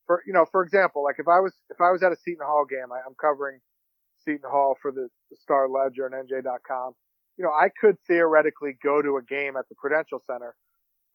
For, 0.07 0.23
you 0.25 0.33
know, 0.33 0.45
for 0.51 0.63
example, 0.63 1.03
like 1.03 1.15
if 1.19 1.27
I 1.27 1.39
was, 1.39 1.53
if 1.69 1.79
I 1.81 1.91
was 1.91 2.03
at 2.03 2.11
a 2.11 2.15
Seton 2.15 2.45
Hall 2.45 2.65
game, 2.65 2.91
I, 2.91 2.99
I'm 3.05 3.15
covering 3.19 3.59
Seton 4.23 4.49
Hall 4.49 4.75
for 4.81 4.91
the, 4.91 5.07
the 5.29 5.37
Star 5.37 5.67
Ledger 5.67 6.05
and 6.05 6.15
NJ.com. 6.15 6.93
You 7.37 7.45
know, 7.45 7.51
I 7.51 7.69
could 7.79 7.97
theoretically 8.07 8.77
go 8.83 9.01
to 9.01 9.17
a 9.17 9.23
game 9.23 9.55
at 9.57 9.67
the 9.69 9.75
Prudential 9.75 10.21
Center, 10.25 10.55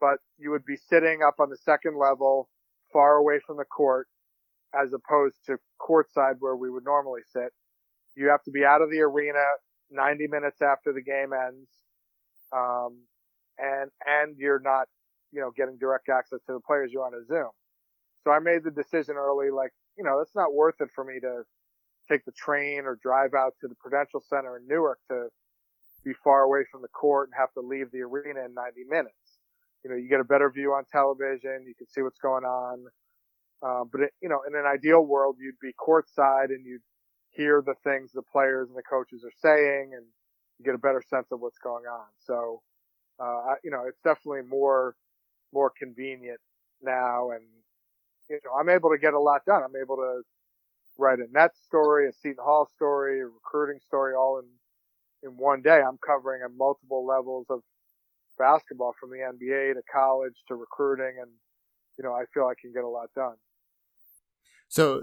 but 0.00 0.19
you 0.38 0.50
would 0.50 0.65
be 0.65 0.76
sitting 0.76 1.21
up 1.26 1.37
on 1.38 1.50
the 1.50 1.57
second 1.57 1.99
level, 1.99 2.49
far 2.97 3.17
away 3.17 3.38
from 3.47 3.59
the 3.59 3.65
court, 3.67 4.09
as 4.75 4.95
opposed 4.95 5.37
to 5.45 5.59
courtside 5.79 6.37
where 6.38 6.57
we 6.57 6.71
would 6.71 6.85
normally 6.85 7.21
sit. 7.31 7.53
You 8.17 8.29
have 8.29 8.43
to 8.45 8.50
be 8.50 8.65
out 8.65 8.81
of 8.81 8.91
the 8.91 9.00
arena 9.00 9.45
90 9.91 10.29
minutes 10.29 10.62
after 10.62 10.95
the 10.95 11.03
game 11.03 11.35
ends. 11.35 11.69
Um, 12.57 13.03
and, 13.59 13.91
and 14.07 14.35
you're 14.38 14.61
not, 14.61 14.88
you 15.31 15.43
know, 15.43 15.50
getting 15.55 15.76
direct 15.76 16.09
access 16.09 16.41
to 16.47 16.55
the 16.55 16.61
players. 16.67 16.91
You're 16.91 17.05
on 17.05 17.12
a 17.12 17.23
Zoom. 17.26 17.50
So 18.25 18.31
I 18.31 18.38
made 18.38 18.65
the 18.65 18.71
decision 18.71 19.17
early, 19.17 19.50
like, 19.50 19.73
you 19.99 20.03
know, 20.05 20.21
it's 20.21 20.35
not 20.35 20.55
worth 20.55 20.76
it 20.81 20.88
for 20.95 21.05
me 21.05 21.21
to 21.21 21.43
take 22.11 22.25
the 22.25 22.33
train 22.33 22.85
or 22.87 22.99
drive 23.03 23.35
out 23.35 23.53
to 23.61 23.69
the 23.69 23.75
Prudential 23.75 24.23
Center 24.26 24.57
in 24.57 24.67
Newark 24.67 25.00
to 25.11 25.29
be 26.03 26.12
far 26.25 26.45
away 26.45 26.65
from 26.73 26.81
the 26.81 26.88
court 26.88 27.29
and 27.29 27.38
have 27.38 27.53
to 27.53 27.61
leave 27.61 27.91
the 27.91 28.00
arena 28.00 28.47
in 28.47 28.55
90 28.55 28.85
minutes. 28.88 29.36
You 29.87 29.93
know, 29.93 29.99
you 29.99 30.09
get 30.09 30.19
a 30.19 30.25
better 30.25 30.50
view 30.50 30.73
on 30.73 30.83
television. 30.90 31.62
You 31.64 31.75
can 31.78 31.87
see 31.87 32.02
what's 32.02 32.19
going 32.19 32.43
on. 32.43 32.87
Um, 33.62 33.88
but 33.93 34.00
it, 34.00 34.11
you 34.21 34.28
know, 34.28 34.40
in 34.45 34.57
an 34.57 34.66
ideal 34.66 35.07
world, 35.07 35.37
you'd 35.38 35.61
be 35.62 35.73
courtside 35.78 36.47
and 36.47 36.66
you'd 36.66 36.83
hear 37.31 37.62
the 37.64 37.75
things 37.85 38.11
the 38.11 38.23
players 38.23 38.66
and 38.69 38.76
the 38.76 38.83
coaches 38.83 39.23
are 39.25 39.31
saying 39.40 39.93
and 39.95 40.05
you 40.59 40.64
get 40.64 40.75
a 40.75 40.78
better 40.78 41.00
sense 41.09 41.28
of 41.31 41.38
what's 41.38 41.59
going 41.59 41.85
on. 41.85 42.07
So, 42.19 42.62
uh, 43.21 43.55
you 43.62 43.71
know, 43.71 43.85
it's 43.87 44.00
definitely 44.02 44.43
more, 44.49 44.97
more 45.52 45.71
convenient 45.78 46.40
now. 46.83 47.31
And, 47.31 47.45
you 48.28 48.40
know, 48.45 48.59
I'm 48.59 48.69
able 48.69 48.90
to 48.90 48.99
get 48.99 49.14
a 49.14 49.21
lot 49.21 49.45
done. 49.47 49.62
I'm 49.62 49.81
able 49.81 49.97
to 49.99 50.23
write 50.99 51.21
a 51.21 51.31
net 51.31 51.52
story, 51.64 52.09
a 52.09 52.12
Seton 52.12 52.43
Hall 52.43 52.69
story, 52.75 53.21
a 53.21 53.26
recruiting 53.26 53.78
story 53.87 54.14
all 54.16 54.40
in, 54.40 54.47
in 55.31 55.37
one 55.37 55.62
day. 55.62 55.81
I'm 55.81 55.99
covering 56.05 56.43
at 56.45 56.50
multiple 56.57 57.07
levels 57.07 57.47
of 57.50 57.61
basketball 58.38 58.95
from 58.99 59.11
the 59.11 59.19
NBA 59.19 59.75
to 59.75 59.83
college 59.93 60.35
to 60.49 60.55
recruiting. 60.55 61.16
And, 61.21 61.31
you 61.99 62.05
know, 62.05 62.12
I 62.12 62.25
feel 62.33 62.45
I 62.45 62.55
can 62.61 62.73
get 62.73 62.85
a 62.85 62.88
lot 62.88 63.09
done. 63.14 63.37
So 64.69 65.02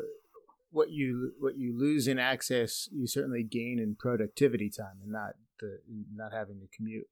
what 0.72 0.92
you 0.92 1.34
what 1.40 1.58
you 1.58 1.78
lose 1.78 2.08
in 2.08 2.20
access, 2.20 2.90
you 2.92 3.08
certainly 3.08 3.44
gain 3.44 3.80
in 3.80 3.96
productivity 3.96 4.70
time, 4.70 4.98
and 5.02 5.12
not 5.12 5.34
the 5.60 5.80
not 6.16 6.34
having 6.34 6.60
to 6.60 6.68
commute. 6.76 7.08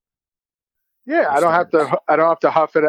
Yeah, 1.05 1.27
I 1.29 1.39
don't 1.39 1.53
have 1.53 1.69
to. 1.71 1.99
I 2.07 2.15
don't 2.15 2.29
have 2.29 2.39
to 2.39 2.51
huff 2.51 2.75
it. 2.75 2.83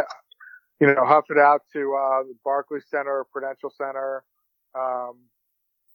You 0.81 0.89
know, 0.89 1.07
huff 1.07 1.27
it 1.31 1.39
out 1.39 1.63
to 1.75 1.95
uh, 1.95 2.23
the 2.25 2.35
Barclays 2.45 2.87
Center, 2.91 3.25
Prudential 3.33 3.71
Center, 3.71 4.25
um, 4.75 5.21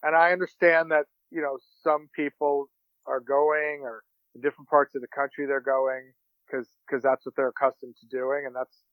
and 0.04 0.16
I 0.16 0.32
understand 0.32 0.92
that 0.92 1.06
you 1.32 1.42
know 1.42 1.58
some 1.84 2.10
people 2.16 2.70
are 3.06 3.20
going 3.20 3.82
or 3.84 4.04
in 4.36 4.42
different 4.42 4.70
parts 4.70 4.96
of 4.96 5.02
the 5.02 5.08
country 5.08 5.46
they're 5.46 5.60
going 5.60 6.14
because 6.50 6.68
because 6.88 7.04
that's 7.04 7.26
what 7.26 7.36
they're 7.36 7.50
accustomed 7.50 7.96
to 8.00 8.08
doing, 8.08 8.44
and 8.46 8.56
that's 8.56 8.84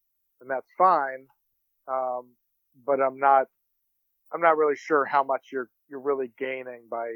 and 0.41 0.51
that's 0.51 0.69
fine. 0.77 1.27
Um, 1.89 2.35
but 2.87 3.01
I'm 3.01 3.19
not 3.19 3.47
I'm 4.33 4.41
not 4.41 4.57
really 4.57 4.77
sure 4.77 5.05
how 5.05 5.23
much 5.23 5.49
you're 5.53 5.69
you're 5.89 6.01
really 6.01 6.33
gaining 6.39 6.83
by 6.91 7.07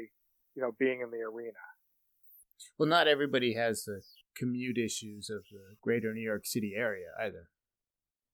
you 0.55 0.61
know 0.61 0.71
being 0.79 1.01
in 1.01 1.11
the 1.11 1.17
arena. 1.17 1.53
Well, 2.77 2.89
not 2.89 3.07
everybody 3.07 3.53
has 3.53 3.83
the 3.83 4.01
commute 4.35 4.77
issues 4.77 5.29
of 5.29 5.43
the 5.51 5.75
greater 5.81 6.13
New 6.13 6.21
York 6.21 6.45
City 6.45 6.73
area 6.75 7.07
either. 7.21 7.49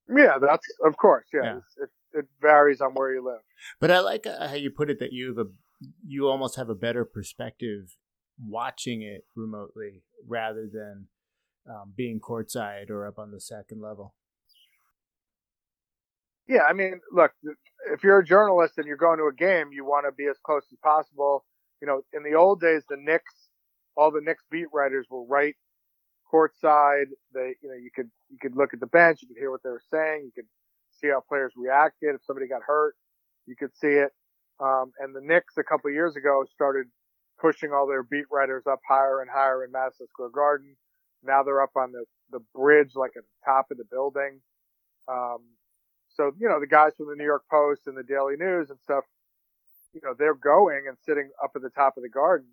Yeah, 0.09 0.37
that's 0.39 0.65
of 0.85 0.97
course. 0.97 1.25
Yeah, 1.33 1.43
yeah. 1.43 1.83
It, 1.83 1.89
it 2.13 2.25
varies 2.41 2.81
on 2.81 2.93
where 2.93 3.13
you 3.13 3.25
live. 3.25 3.41
But 3.79 3.91
I 3.91 3.99
like 3.99 4.27
uh, 4.27 4.47
how 4.47 4.55
you 4.55 4.69
put 4.69 4.89
it 4.89 4.99
that 4.99 5.13
you 5.13 5.29
have 5.29 5.47
a 5.47 5.49
you 6.05 6.27
almost 6.27 6.55
have 6.55 6.69
a 6.69 6.75
better 6.75 7.05
perspective 7.05 7.97
watching 8.39 9.01
it 9.01 9.25
remotely 9.35 10.03
rather 10.27 10.67
than 10.71 11.07
um, 11.69 11.93
being 11.95 12.19
courtside 12.19 12.89
or 12.89 13.07
up 13.07 13.19
on 13.19 13.31
the 13.31 13.39
second 13.39 13.81
level. 13.81 14.13
Yeah, 16.47 16.63
I 16.69 16.73
mean, 16.73 17.01
look, 17.11 17.31
if 17.91 18.03
you're 18.03 18.19
a 18.19 18.25
journalist 18.25 18.73
and 18.77 18.85
you're 18.85 18.97
going 18.97 19.17
to 19.17 19.25
a 19.25 19.33
game, 19.33 19.69
you 19.71 19.83
want 19.83 20.05
to 20.05 20.11
be 20.11 20.27
as 20.27 20.37
close 20.45 20.63
as 20.71 20.77
possible. 20.83 21.43
You 21.81 21.87
know, 21.87 22.01
in 22.13 22.23
the 22.23 22.37
old 22.37 22.61
days, 22.61 22.83
the 22.87 22.97
Knicks, 22.97 23.33
all 23.97 24.11
the 24.11 24.21
Knicks 24.21 24.43
beat 24.51 24.67
writers 24.71 25.07
were 25.09 25.25
right 25.25 25.55
courtside. 26.31 27.07
They, 27.33 27.55
you 27.61 27.69
know, 27.69 27.75
you 27.75 27.89
could 27.95 28.11
you 28.29 28.37
could 28.39 28.55
look 28.55 28.73
at 28.73 28.79
the 28.79 28.87
bench, 28.87 29.19
you 29.21 29.27
could 29.27 29.37
hear 29.37 29.51
what 29.51 29.63
they 29.63 29.69
were 29.69 29.81
saying, 29.91 30.23
you 30.25 30.31
could 30.35 30.49
see 30.91 31.07
how 31.07 31.23
players 31.27 31.53
reacted. 31.55 32.15
If 32.15 32.21
somebody 32.25 32.47
got 32.47 32.61
hurt, 32.65 32.95
you 33.47 33.55
could 33.55 33.75
see 33.75 33.87
it. 33.87 34.11
Um, 34.59 34.91
and 34.99 35.15
the 35.15 35.21
Knicks 35.21 35.57
a 35.57 35.63
couple 35.63 35.91
years 35.91 36.15
ago 36.15 36.45
started 36.53 36.87
pushing 37.39 37.71
all 37.73 37.87
their 37.87 38.03
beat 38.03 38.25
writers 38.31 38.63
up 38.69 38.79
higher 38.87 39.21
and 39.21 39.29
higher 39.29 39.63
in 39.63 39.71
Madison 39.71 40.07
Square 40.07 40.29
Garden. 40.29 40.77
Now 41.25 41.43
they're 41.43 41.61
up 41.61 41.75
on 41.75 41.91
the 41.91 42.05
the 42.31 42.39
bridge, 42.53 42.91
like 42.95 43.11
at 43.15 43.23
the 43.23 43.51
top 43.51 43.67
of 43.71 43.77
the 43.77 43.85
building. 43.89 44.41
Um, 45.07 45.39
so, 46.09 46.31
you 46.39 46.47
know, 46.47 46.59
the 46.59 46.67
guys 46.67 46.93
from 46.97 47.07
the 47.07 47.15
New 47.15 47.25
York 47.25 47.43
Post 47.51 47.87
and 47.87 47.97
the 47.97 48.03
Daily 48.03 48.35
News 48.37 48.69
and 48.69 48.79
stuff, 48.79 49.03
you 49.93 50.01
know, 50.03 50.13
they're 50.17 50.35
going 50.35 50.85
and 50.87 50.97
sitting 51.05 51.29
up 51.43 51.51
at 51.55 51.61
the 51.61 51.69
top 51.69 51.97
of 51.97 52.03
the 52.03 52.09
garden. 52.09 52.47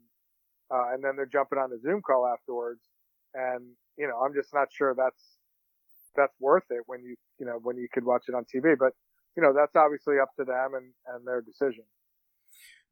Uh, 0.71 0.95
and 0.95 1.05
then 1.05 1.17
they're 1.17 1.27
jumping 1.27 1.59
on 1.59 1.71
the 1.71 1.79
Zoom 1.79 2.03
call 2.03 2.27
afterwards. 2.27 2.81
And, 3.35 3.65
you 3.97 4.07
know, 4.07 4.19
I'm 4.19 4.35
just 4.35 4.53
not 4.55 4.69
sure 4.73 4.95
that's, 4.97 5.23
that's 6.17 6.35
worth 6.41 6.65
it 6.71 6.83
when 6.87 7.03
you, 7.03 7.15
you 7.39 7.47
know, 7.47 7.59
when 7.63 7.77
you 7.77 7.89
could 7.93 8.05
watch 8.05 8.25
it 8.29 8.35
on 8.35 8.45
TV. 8.45 8.77
But, 8.79 8.93
you 9.37 9.43
know, 9.43 9.53
that's 9.53 9.77
obviously 9.77 10.17
up 10.21 10.31
to 10.39 10.45
them 10.45 10.75
and, 10.75 10.93
and 11.09 11.27
their 11.27 11.41
decision. 11.41 11.85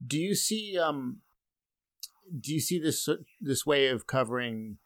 Do 0.07 0.19
you 0.19 0.35
see, 0.35 0.79
um, 0.79 1.21
do 2.39 2.53
you 2.53 2.61
see 2.61 2.79
this, 2.79 3.09
this 3.41 3.67
way 3.67 3.89
of 3.89 4.07
covering, 4.07 4.79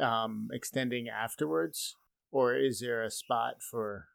um, 0.00 0.48
extending 0.52 1.08
afterwards? 1.08 1.96
Or 2.32 2.54
is 2.54 2.80
there 2.80 3.02
a 3.02 3.10
spot 3.10 3.62
for 3.62 4.08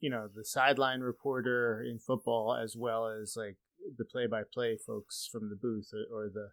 you 0.00 0.08
know 0.08 0.28
the 0.34 0.44
sideline 0.44 1.00
reporter 1.00 1.82
in 1.82 1.98
football 1.98 2.54
as 2.54 2.76
well 2.76 3.06
as 3.08 3.34
like 3.36 3.56
the 3.98 4.04
play-by-play 4.04 4.78
folks 4.86 5.28
from 5.30 5.50
the 5.50 5.56
booth 5.56 5.90
or, 5.92 6.24
or 6.24 6.28
the 6.28 6.50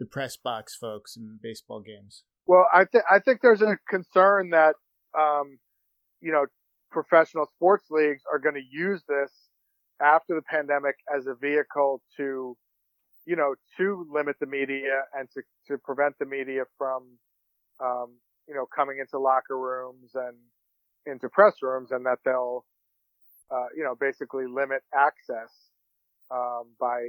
the 0.00 0.06
press 0.06 0.36
box 0.36 0.74
folks 0.74 1.16
in 1.16 1.38
baseball 1.42 1.80
games. 1.80 2.24
Well, 2.46 2.66
I 2.72 2.86
think 2.86 3.04
I 3.08 3.18
think 3.20 3.40
there's 3.42 3.62
a 3.62 3.76
concern 3.88 4.50
that 4.50 4.74
um, 5.16 5.58
you 6.20 6.32
know 6.32 6.46
professional 6.90 7.46
sports 7.46 7.84
leagues 7.90 8.22
are 8.32 8.38
going 8.38 8.56
to 8.56 8.64
use 8.68 9.04
this 9.08 9.30
after 10.02 10.34
the 10.34 10.42
pandemic 10.42 10.96
as 11.14 11.26
a 11.26 11.34
vehicle 11.34 12.02
to 12.16 12.56
you 13.26 13.36
know 13.36 13.54
to 13.76 14.06
limit 14.10 14.36
the 14.40 14.46
media 14.46 15.02
and 15.16 15.28
to 15.32 15.42
to 15.68 15.78
prevent 15.78 16.14
the 16.18 16.26
media 16.26 16.62
from 16.78 17.18
um, 17.82 18.14
you 18.48 18.54
know 18.54 18.66
coming 18.66 18.98
into 18.98 19.18
locker 19.18 19.58
rooms 19.58 20.10
and 20.14 20.36
into 21.06 21.28
press 21.28 21.56
rooms 21.62 21.90
and 21.90 22.04
that 22.06 22.18
they'll, 22.24 22.64
uh, 23.50 23.66
you 23.76 23.82
know, 23.82 23.94
basically 23.98 24.46
limit 24.46 24.82
access, 24.94 25.50
um, 26.30 26.64
by 26.78 27.02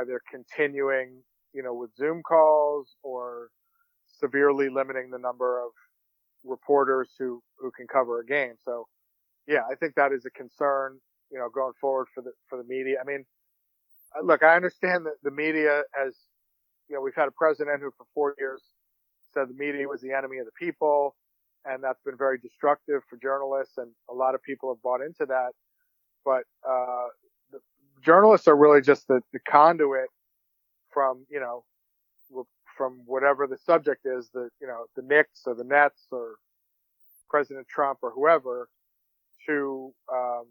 either 0.00 0.20
continuing, 0.30 1.22
you 1.52 1.62
know, 1.62 1.74
with 1.74 1.94
Zoom 1.96 2.22
calls 2.22 2.96
or 3.02 3.48
severely 4.06 4.68
limiting 4.68 5.10
the 5.10 5.18
number 5.18 5.60
of 5.60 5.70
reporters 6.44 7.10
who, 7.18 7.42
who 7.58 7.70
can 7.70 7.86
cover 7.86 8.20
a 8.20 8.26
game. 8.26 8.54
So 8.64 8.86
yeah, 9.46 9.62
I 9.70 9.74
think 9.74 9.94
that 9.96 10.12
is 10.12 10.24
a 10.24 10.30
concern, 10.30 10.98
you 11.30 11.38
know, 11.38 11.48
going 11.48 11.72
forward 11.80 12.06
for 12.14 12.22
the, 12.22 12.32
for 12.48 12.56
the 12.56 12.64
media. 12.64 12.96
I 13.00 13.04
mean, 13.04 13.24
look, 14.22 14.42
I 14.42 14.54
understand 14.54 15.06
that 15.06 15.16
the 15.22 15.30
media 15.30 15.82
has, 15.92 16.14
you 16.88 16.94
know, 16.94 17.02
we've 17.02 17.14
had 17.16 17.28
a 17.28 17.32
president 17.32 17.80
who 17.80 17.90
for 17.96 18.06
four 18.14 18.34
years 18.38 18.62
said 19.34 19.48
the 19.48 19.54
media 19.54 19.86
was 19.88 20.00
the 20.00 20.12
enemy 20.12 20.38
of 20.38 20.46
the 20.46 20.52
people 20.58 21.14
and 21.64 21.82
that's 21.82 22.00
been 22.04 22.16
very 22.16 22.38
destructive 22.38 23.02
for 23.08 23.16
journalists, 23.16 23.78
and 23.78 23.90
a 24.10 24.14
lot 24.14 24.34
of 24.34 24.42
people 24.42 24.72
have 24.72 24.82
bought 24.82 25.00
into 25.00 25.26
that. 25.26 25.52
But 26.24 26.44
uh, 26.68 27.06
journalists 28.02 28.48
are 28.48 28.56
really 28.56 28.82
just 28.82 29.08
the, 29.08 29.20
the 29.32 29.38
conduit 29.48 30.08
from 30.92 31.26
you 31.30 31.40
know 31.40 31.64
from 32.76 33.02
whatever 33.06 33.46
the 33.46 33.56
subject 33.56 34.04
is, 34.04 34.30
the 34.34 34.48
you 34.60 34.66
know 34.66 34.84
the 34.96 35.02
Knicks 35.02 35.42
or 35.46 35.54
the 35.54 35.64
Nets 35.64 36.06
or 36.10 36.36
President 37.30 37.66
Trump 37.68 37.98
or 38.02 38.10
whoever 38.10 38.68
to 39.46 39.92
um, 40.12 40.44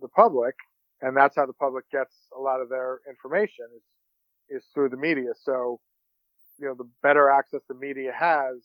the 0.00 0.08
public, 0.08 0.54
and 1.02 1.16
that's 1.16 1.36
how 1.36 1.46
the 1.46 1.52
public 1.52 1.88
gets 1.90 2.14
a 2.36 2.40
lot 2.40 2.60
of 2.60 2.68
their 2.68 3.00
information 3.08 3.66
is 3.76 3.82
is 4.50 4.64
through 4.74 4.88
the 4.88 4.96
media. 4.96 5.30
So, 5.40 5.78
you 6.58 6.66
know, 6.66 6.74
the 6.74 6.88
better 7.02 7.30
access 7.30 7.60
the 7.68 7.74
media 7.74 8.12
has, 8.18 8.56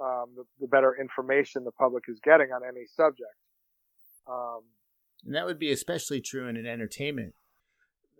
um, 0.00 0.26
the, 0.36 0.44
the, 0.60 0.68
better 0.68 0.96
information 0.98 1.64
the 1.64 1.72
public 1.72 2.04
is 2.08 2.20
getting 2.22 2.52
on 2.52 2.62
any 2.66 2.86
subject. 2.86 3.34
Um, 4.28 4.60
and 5.24 5.34
that 5.34 5.46
would 5.46 5.58
be 5.58 5.72
especially 5.72 6.20
true 6.20 6.46
in 6.48 6.56
an 6.56 6.66
entertainment 6.66 7.34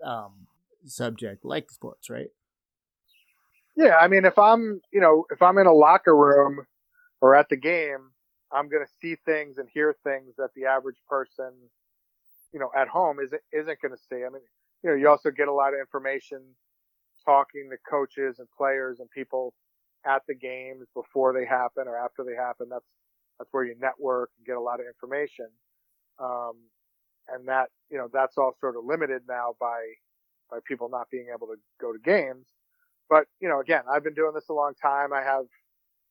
um, 0.04 0.48
subject 0.84 1.44
like 1.44 1.70
sports, 1.70 2.10
right? 2.10 2.28
Yeah, 3.76 3.96
I 3.96 4.08
mean, 4.08 4.24
if 4.24 4.38
I'm, 4.38 4.80
you 4.92 5.00
know, 5.00 5.24
if 5.30 5.40
I'm 5.40 5.58
in 5.58 5.66
a 5.66 5.72
locker 5.72 6.16
room 6.16 6.66
or 7.20 7.36
at 7.36 7.48
the 7.48 7.56
game, 7.56 8.10
I'm 8.50 8.68
going 8.68 8.84
to 8.84 8.92
see 9.00 9.16
things 9.24 9.58
and 9.58 9.68
hear 9.72 9.94
things 10.02 10.34
that 10.38 10.50
the 10.56 10.64
average 10.64 10.96
person, 11.08 11.52
you 12.52 12.58
know, 12.58 12.70
at 12.76 12.88
home 12.88 13.18
isn't, 13.24 13.42
isn't 13.52 13.80
going 13.80 13.94
to 13.94 14.02
see. 14.10 14.24
I 14.24 14.30
mean, 14.30 14.42
you 14.82 14.90
know, 14.90 14.96
you 14.96 15.08
also 15.08 15.30
get 15.30 15.46
a 15.46 15.52
lot 15.52 15.74
of 15.74 15.80
information 15.80 16.42
talking 17.28 17.68
to 17.70 17.76
coaches 17.90 18.38
and 18.38 18.48
players 18.56 19.00
and 19.00 19.10
people 19.10 19.52
at 20.06 20.22
the 20.28 20.34
games 20.34 20.86
before 20.94 21.34
they 21.34 21.44
happen 21.44 21.84
or 21.88 21.98
after 21.98 22.24
they 22.24 22.34
happen. 22.36 22.68
That's, 22.70 22.86
that's 23.38 23.50
where 23.52 23.64
you 23.64 23.76
network 23.80 24.30
and 24.38 24.46
get 24.46 24.56
a 24.56 24.60
lot 24.60 24.80
of 24.80 24.86
information. 24.86 25.48
Um, 26.20 26.56
and 27.28 27.46
that, 27.48 27.68
you 27.90 27.98
know, 27.98 28.08
that's 28.12 28.38
all 28.38 28.54
sort 28.60 28.76
of 28.76 28.84
limited 28.86 29.22
now 29.28 29.54
by, 29.60 29.80
by 30.50 30.58
people 30.66 30.88
not 30.90 31.10
being 31.10 31.28
able 31.34 31.48
to 31.48 31.56
go 31.80 31.92
to 31.92 32.00
games. 32.00 32.46
But, 33.10 33.26
you 33.40 33.48
know, 33.48 33.60
again, 33.60 33.82
I've 33.90 34.04
been 34.04 34.14
doing 34.14 34.32
this 34.34 34.48
a 34.50 34.54
long 34.54 34.74
time. 34.80 35.12
I 35.12 35.22
have, 35.22 35.44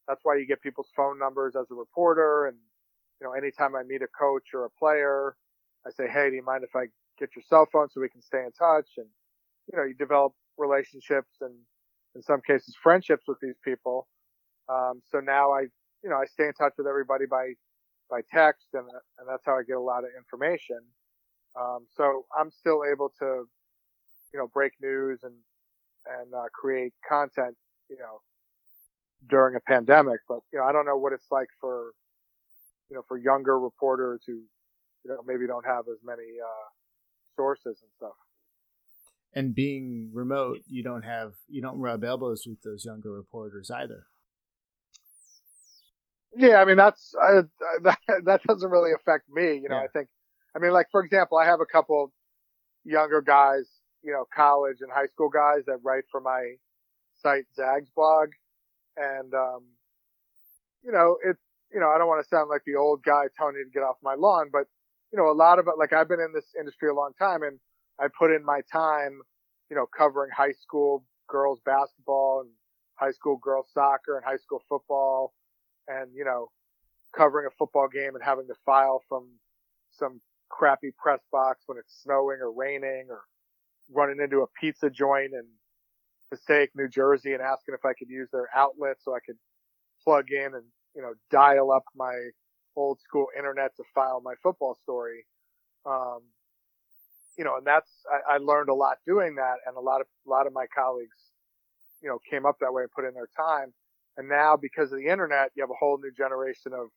that's 0.08 0.22
why 0.24 0.38
you 0.38 0.48
get 0.48 0.62
people's 0.62 0.92
phone 0.96 1.20
numbers 1.20 1.56
as 1.60 1.68
a 1.72 1.76
reporter. 1.76 2.48
And, 2.48 2.58
you 3.22 3.28
know, 3.28 3.34
anytime 3.34 3.76
I 3.76 3.84
meet 3.84 4.04
a 4.04 4.08
coach 4.20 4.50
or 4.54 4.66
a 4.66 4.72
player, 4.80 5.36
I 5.88 5.92
say, 5.92 6.08
Hey, 6.12 6.30
do 6.30 6.38
you 6.38 6.46
mind 6.46 6.64
if 6.64 6.76
I 6.76 6.88
get 7.20 7.32
your 7.36 7.44
cell 7.50 7.68
phone 7.72 7.90
so 7.90 8.02
we 8.02 8.10
can 8.10 8.22
stay 8.22 8.40
in 8.46 8.52
touch? 8.54 8.90
And, 8.98 9.08
you 9.72 9.78
know, 9.78 9.86
you 9.86 9.96
develop 9.96 10.34
relationships 10.58 11.38
and 11.42 11.54
in 12.16 12.22
some 12.22 12.42
cases 12.42 12.76
friendships 12.82 13.26
with 13.28 13.38
these 13.42 13.58
people. 13.64 14.08
Um, 14.70 15.02
so 15.12 15.20
now 15.20 15.52
I, 15.52 15.62
you 16.04 16.10
know, 16.10 16.18
I 16.18 16.26
stay 16.26 16.46
in 16.46 16.54
touch 16.54 16.74
with 16.78 16.88
everybody 16.88 17.26
by, 17.26 17.54
by 18.10 18.22
text 18.34 18.68
and, 18.74 18.88
and 19.20 19.28
that's 19.30 19.44
how 19.46 19.58
I 19.58 19.64
get 19.64 19.78
a 19.78 19.82
lot 19.82 20.04
of 20.04 20.10
information. 20.18 20.80
Um, 21.60 21.86
so 21.96 22.26
I'm 22.38 22.52
still 22.52 22.84
able 22.90 23.12
to, 23.20 23.48
you 24.34 24.40
know, 24.40 24.48
break 24.54 24.74
news 24.82 25.20
and, 25.24 25.34
and, 26.20 26.34
uh, 26.34 26.46
create 26.54 26.94
content, 27.08 27.56
you 27.90 27.98
know, 27.98 28.22
during 29.30 29.56
a 29.56 29.60
pandemic, 29.60 30.20
but, 30.28 30.40
you 30.54 30.60
know, 30.60 30.66
I 30.66 30.72
don't 30.72 30.86
know 30.86 30.98
what 30.98 31.14
it's 31.14 31.32
like 31.32 31.50
for, 31.60 31.92
you 32.90 32.96
know, 32.96 33.04
for 33.08 33.18
younger 33.18 33.60
reporters 33.60 34.22
who, 34.26 34.34
you 34.34 35.12
know, 35.12 35.18
maybe 35.26 35.48
don't 35.48 35.66
have 35.66 35.86
as 35.92 35.98
many, 36.04 36.40
uh, 36.44 36.68
sources 37.36 37.80
and 37.82 37.92
stuff 37.96 38.16
and 39.34 39.54
being 39.54 40.12
remote, 40.14 40.60
you 40.68 40.84
don't 40.84 41.04
have 41.04 41.34
you 41.48 41.62
don't 41.62 41.80
rub 41.80 42.04
elbows 42.04 42.44
with 42.48 42.62
those 42.64 42.86
younger 42.86 43.12
reporters 43.12 43.70
either. 43.70 44.06
Yeah, 46.36 46.58
I 46.58 46.66
mean 46.66 46.78
that's 46.78 47.14
uh, 47.22 47.44
that 47.84 48.00
that 48.26 48.44
doesn't 48.44 48.70
really 48.70 48.92
affect 48.94 49.30
me. 49.30 49.60
You 49.62 49.70
know, 49.70 49.78
yeah. 49.78 49.84
I 49.84 49.88
think, 49.88 50.08
I 50.56 50.60
mean, 50.60 50.72
like 50.72 50.88
for 50.92 51.04
example, 51.04 51.38
I 51.38 51.46
have 51.46 51.62
a 51.62 51.66
couple 51.66 52.12
younger 52.84 53.22
guys, 53.22 53.70
you 54.04 54.12
know, 54.12 54.26
college 54.34 54.78
and 54.82 54.92
high 54.92 55.08
school 55.08 55.30
guys 55.30 55.66
that 55.68 55.80
write 55.84 56.04
for 56.12 56.22
my 56.22 56.56
site 57.22 57.46
Zags 57.56 57.90
blog, 57.96 58.30
and 58.96 59.34
um, 59.34 59.64
you 60.84 60.92
know, 60.92 61.18
it's 61.26 61.42
you 61.74 61.80
know, 61.80 61.90
I 61.90 61.98
don't 61.98 62.08
want 62.08 62.24
to 62.24 62.30
sound 62.30 62.50
like 62.50 62.62
the 62.66 62.76
old 62.76 63.04
guy 63.04 63.26
telling 63.38 63.56
you 63.56 63.66
to 63.66 63.72
get 63.72 63.84
off 63.84 63.98
my 64.02 64.16
lawn, 64.16 64.50
but 64.52 64.68
you 65.12 65.18
know, 65.18 65.30
a 65.30 65.34
lot 65.34 65.60
of 65.60 65.68
it, 65.68 65.78
like 65.78 65.94
I've 65.94 66.08
been 66.08 66.20
in 66.20 66.34
this 66.34 66.54
industry 66.58 66.90
a 66.90 66.94
long 66.94 67.12
time, 67.20 67.44
and 67.44 67.60
I 68.00 68.08
put 68.18 68.32
in 68.32 68.44
my 68.44 68.62
time, 68.72 69.22
you 69.70 69.76
know, 69.76 69.86
covering 69.86 70.32
high 70.36 70.54
school 70.54 71.04
girls 71.28 71.60
basketball 71.66 72.42
and 72.42 72.50
high 72.96 73.12
school 73.12 73.38
girls 73.38 73.68
soccer 73.74 74.18
and 74.18 74.26
high 74.26 74.38
school 74.38 74.62
football 74.70 75.34
and, 75.88 76.10
you 76.14 76.26
know, 76.26 76.50
covering 77.16 77.48
a 77.48 77.56
football 77.58 77.88
game 77.88 78.16
and 78.16 78.24
having 78.24 78.48
to 78.48 78.56
file 78.66 79.02
from 79.08 79.28
some 79.92 80.22
crappy 80.50 80.92
press 80.98 81.20
box 81.32 81.64
when 81.66 81.78
it's 81.78 82.02
snowing 82.04 82.40
or 82.42 82.52
raining 82.52 83.08
or 83.10 83.22
running 83.94 84.22
into 84.22 84.42
a 84.42 84.48
pizza 84.60 84.90
joint 84.90 85.34
in 85.34 85.44
Passaic, 86.30 86.72
New 86.76 86.88
Jersey 86.88 87.34
and 87.34 87.42
asking 87.42 87.76
if 87.76 87.86
I 87.86 87.94
could 87.94 88.10
use 88.10 88.30
their 88.32 88.50
outlet 88.56 88.98
so 89.00 89.16
I 89.16 89.20
could 89.26 89.38
plug 90.04 90.32
in 90.32 90.54
and, 90.54 90.64
you 90.96 91.02
know, 91.02 91.14
dial 91.32 91.72
up 91.72 91.84
my 91.96 92.16
old 92.76 93.00
school 93.02 93.28
internet 93.36 93.76
to 93.78 93.84
file 93.96 94.22
my 94.24 94.34
football 94.44 94.78
story. 94.84 95.26
Um, 95.86 96.22
you 97.38 97.44
know, 97.44 97.58
and 97.58 97.66
that's, 97.66 97.90
I, 98.12 98.36
I 98.36 98.38
learned 98.38 98.70
a 98.70 98.74
lot 98.74 98.98
doing 99.06 99.36
that. 99.36 99.58
And 99.66 99.78
a 99.78 99.80
lot 99.80 100.02
of, 100.02 100.08
a 100.26 100.30
lot 100.30 100.48
of 100.48 100.54
my 100.54 100.66
colleagues, 100.76 101.18
you 102.02 102.10
know, 102.10 102.20
came 102.30 102.46
up 102.46 102.58
that 102.62 102.74
way 102.74 102.84
and 102.84 102.92
put 102.92 103.06
in 103.06 103.14
their 103.14 103.30
time. 103.36 103.74
And 104.18 104.28
now 104.28 104.58
because 104.58 104.92
of 104.92 104.98
the 104.98 105.08
internet, 105.08 105.52
you 105.56 105.64
have 105.64 105.70
a 105.70 105.80
whole 105.80 106.00
new 106.02 106.12
generation 106.12 106.74
of, 106.74 106.88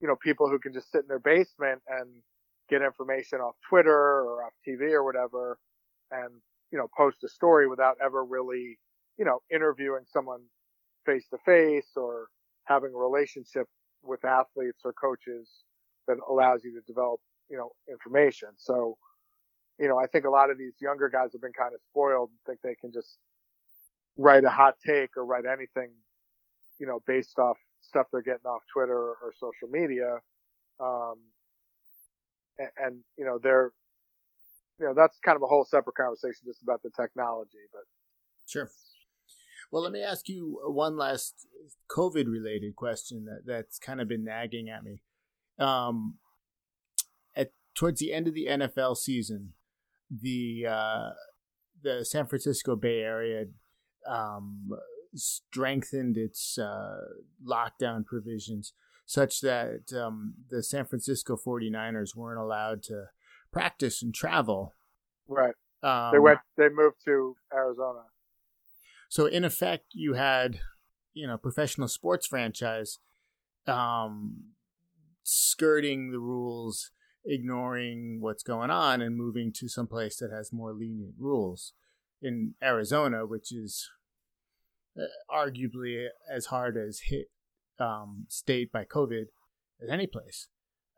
you 0.00 0.08
know, 0.08 0.16
people 0.16 0.48
who 0.48 0.58
can 0.58 0.72
just 0.72 0.90
sit 0.90 1.02
in 1.02 1.08
their 1.08 1.18
basement 1.18 1.82
and 1.88 2.08
get 2.70 2.82
information 2.82 3.38
off 3.38 3.54
Twitter 3.68 3.92
or 3.92 4.44
off 4.44 4.52
TV 4.66 4.92
or 4.92 5.04
whatever 5.04 5.58
and, 6.10 6.30
you 6.70 6.78
know, 6.78 6.88
post 6.96 7.18
a 7.24 7.28
story 7.28 7.68
without 7.68 7.96
ever 8.02 8.24
really, 8.24 8.78
you 9.18 9.24
know, 9.24 9.40
interviewing 9.54 10.04
someone 10.10 10.40
face 11.04 11.26
to 11.28 11.38
face 11.44 11.90
or 11.96 12.28
having 12.64 12.92
a 12.94 12.98
relationship 12.98 13.66
with 14.02 14.24
athletes 14.24 14.80
or 14.84 14.92
coaches 14.94 15.48
that 16.08 16.16
allows 16.28 16.64
you 16.64 16.72
to 16.72 16.80
develop, 16.86 17.20
you 17.50 17.56
know, 17.56 17.70
information. 17.90 18.48
So, 18.56 18.96
you 19.82 19.88
know, 19.88 19.98
I 19.98 20.06
think 20.06 20.26
a 20.26 20.30
lot 20.30 20.48
of 20.48 20.58
these 20.58 20.74
younger 20.80 21.08
guys 21.08 21.30
have 21.32 21.42
been 21.42 21.52
kind 21.52 21.74
of 21.74 21.80
spoiled 21.90 22.30
and 22.30 22.38
think 22.46 22.60
they 22.62 22.76
can 22.80 22.92
just 22.92 23.18
write 24.16 24.44
a 24.44 24.48
hot 24.48 24.76
take 24.86 25.16
or 25.16 25.26
write 25.26 25.42
anything, 25.44 25.90
you 26.78 26.86
know, 26.86 27.02
based 27.04 27.36
off 27.40 27.56
stuff 27.80 28.06
they're 28.12 28.22
getting 28.22 28.46
off 28.46 28.62
Twitter 28.72 28.96
or, 28.96 29.16
or 29.20 29.32
social 29.40 29.66
media. 29.68 30.18
Um, 30.78 31.16
and, 32.60 32.68
and, 32.78 32.96
you 33.18 33.24
know, 33.24 33.40
they're, 33.42 33.72
you 34.78 34.86
know, 34.86 34.94
that's 34.94 35.18
kind 35.18 35.34
of 35.34 35.42
a 35.42 35.46
whole 35.46 35.64
separate 35.64 35.96
conversation 35.96 36.42
just 36.46 36.62
about 36.62 36.80
the 36.84 36.90
technology, 36.90 37.58
but. 37.72 37.82
Sure. 38.46 38.70
Well, 39.72 39.82
let 39.82 39.90
me 39.90 40.02
ask 40.02 40.28
you 40.28 40.60
one 40.64 40.96
last 40.96 41.48
COVID 41.90 42.28
related 42.28 42.76
question 42.76 43.24
that, 43.24 43.46
that's 43.46 43.80
kind 43.80 44.00
of 44.00 44.06
been 44.06 44.22
nagging 44.22 44.68
at 44.68 44.84
me. 44.84 45.02
Um, 45.58 46.18
at 47.34 47.50
towards 47.74 47.98
the 47.98 48.12
end 48.12 48.28
of 48.28 48.34
the 48.34 48.46
NFL 48.46 48.96
season, 48.96 49.54
the 50.20 50.66
uh, 50.68 51.10
the 51.82 52.04
San 52.04 52.26
Francisco 52.26 52.76
Bay 52.76 53.00
Area 53.00 53.46
um, 54.08 54.70
strengthened 55.14 56.16
its 56.16 56.58
uh, 56.58 57.00
lockdown 57.46 58.04
provisions 58.04 58.72
such 59.06 59.40
that 59.40 59.92
um, 59.94 60.34
the 60.50 60.62
San 60.62 60.86
Francisco 60.86 61.36
49ers 61.36 62.16
weren't 62.16 62.40
allowed 62.40 62.82
to 62.84 63.06
practice 63.52 64.02
and 64.02 64.14
travel. 64.14 64.74
Right. 65.28 65.54
Um, 65.82 66.12
they 66.12 66.18
went. 66.18 66.38
They 66.56 66.68
moved 66.68 66.96
to 67.04 67.36
Arizona. 67.52 68.04
So 69.08 69.26
in 69.26 69.44
effect, 69.44 69.86
you 69.92 70.14
had, 70.14 70.60
you 71.12 71.26
know, 71.26 71.36
professional 71.36 71.88
sports 71.88 72.26
franchise, 72.26 72.98
um, 73.66 74.44
skirting 75.22 76.12
the 76.12 76.18
rules 76.18 76.90
ignoring 77.24 78.18
what's 78.20 78.42
going 78.42 78.70
on 78.70 79.00
and 79.00 79.16
moving 79.16 79.52
to 79.54 79.68
some 79.68 79.86
place 79.86 80.16
that 80.16 80.30
has 80.32 80.52
more 80.52 80.72
lenient 80.72 81.14
rules. 81.18 81.72
In 82.20 82.54
Arizona, 82.62 83.26
which 83.26 83.52
is 83.52 83.90
uh, 84.96 85.02
arguably 85.28 86.06
as 86.32 86.46
hard 86.46 86.76
as 86.76 87.00
hit 87.06 87.26
um, 87.80 88.26
state 88.28 88.70
by 88.70 88.84
COVID 88.84 89.24
as 89.82 89.90
any 89.90 90.06
place. 90.06 90.46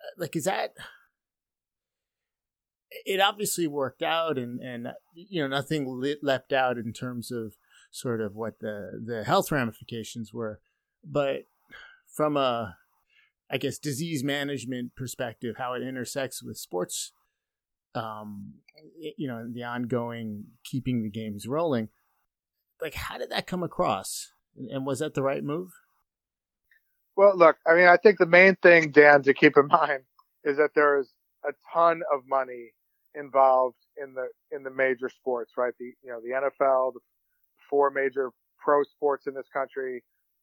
Uh, 0.01 0.13
like, 0.19 0.37
is 0.37 0.45
that? 0.45 0.75
It 3.07 3.21
obviously 3.21 3.67
worked 3.67 4.03
out, 4.03 4.37
and 4.39 4.61
and 4.61 4.89
you 5.15 5.41
know 5.41 5.49
nothing 5.49 5.87
lit, 5.87 6.19
left 6.23 6.53
out 6.53 6.77
in 6.77 6.93
terms 6.93 7.33
of 7.33 7.55
sort 7.91 8.21
of 8.21 8.35
what 8.35 8.61
the 8.61 9.01
the 9.05 9.25
health 9.25 9.51
ramifications 9.51 10.35
were, 10.35 10.61
but 11.03 11.47
from 12.07 12.37
a 12.37 12.77
I 13.55 13.57
guess 13.57 13.79
disease 13.79 14.25
management 14.25 14.97
perspective, 14.97 15.55
how 15.59 15.75
it 15.75 15.83
intersects 15.83 16.43
with 16.43 16.59
sports, 16.59 17.13
um, 17.95 18.55
you 19.17 19.29
know, 19.29 19.47
the 19.49 19.63
ongoing 19.63 20.47
keeping 20.65 21.05
the 21.05 21.09
games 21.09 21.47
rolling. 21.47 21.89
Like, 22.83 22.95
how 22.95 23.17
did 23.17 23.31
that 23.31 23.47
come 23.47 23.63
across? 23.63 24.33
And 24.57 24.85
was 24.85 24.99
that 24.99 25.15
the 25.15 25.23
right 25.23 25.45
move? 25.45 25.71
Well, 27.17 27.39
look, 27.39 27.59
I 27.65 27.77
mean, 27.77 27.87
I 27.87 27.97
think 27.97 28.19
the 28.19 28.27
main 28.27 28.57
thing, 28.57 28.91
Dan, 28.91 29.23
to 29.23 29.33
keep 29.33 29.57
in 29.57 29.69
mind 29.69 30.03
is 30.43 30.57
that 30.57 30.71
there 30.75 30.99
is 30.99 31.13
a 31.45 31.53
ton 31.73 32.03
of 32.13 32.23
money 32.29 32.73
involved 33.15 33.77
in 33.97 34.15
the 34.15 34.27
in 34.51 34.65
the 34.65 34.71
major 34.71 35.09
sports, 35.09 35.53
right? 35.57 35.75
The 35.79 35.93
you 36.03 36.11
know 36.11 36.21
the 36.21 36.31
NFL, 36.31 36.95
the 36.95 37.01
four 37.71 37.93
major 37.93 38.33
pro 38.59 38.83
sports 38.83 39.29
in 39.29 39.35
this 39.35 39.47
country, 39.53 40.03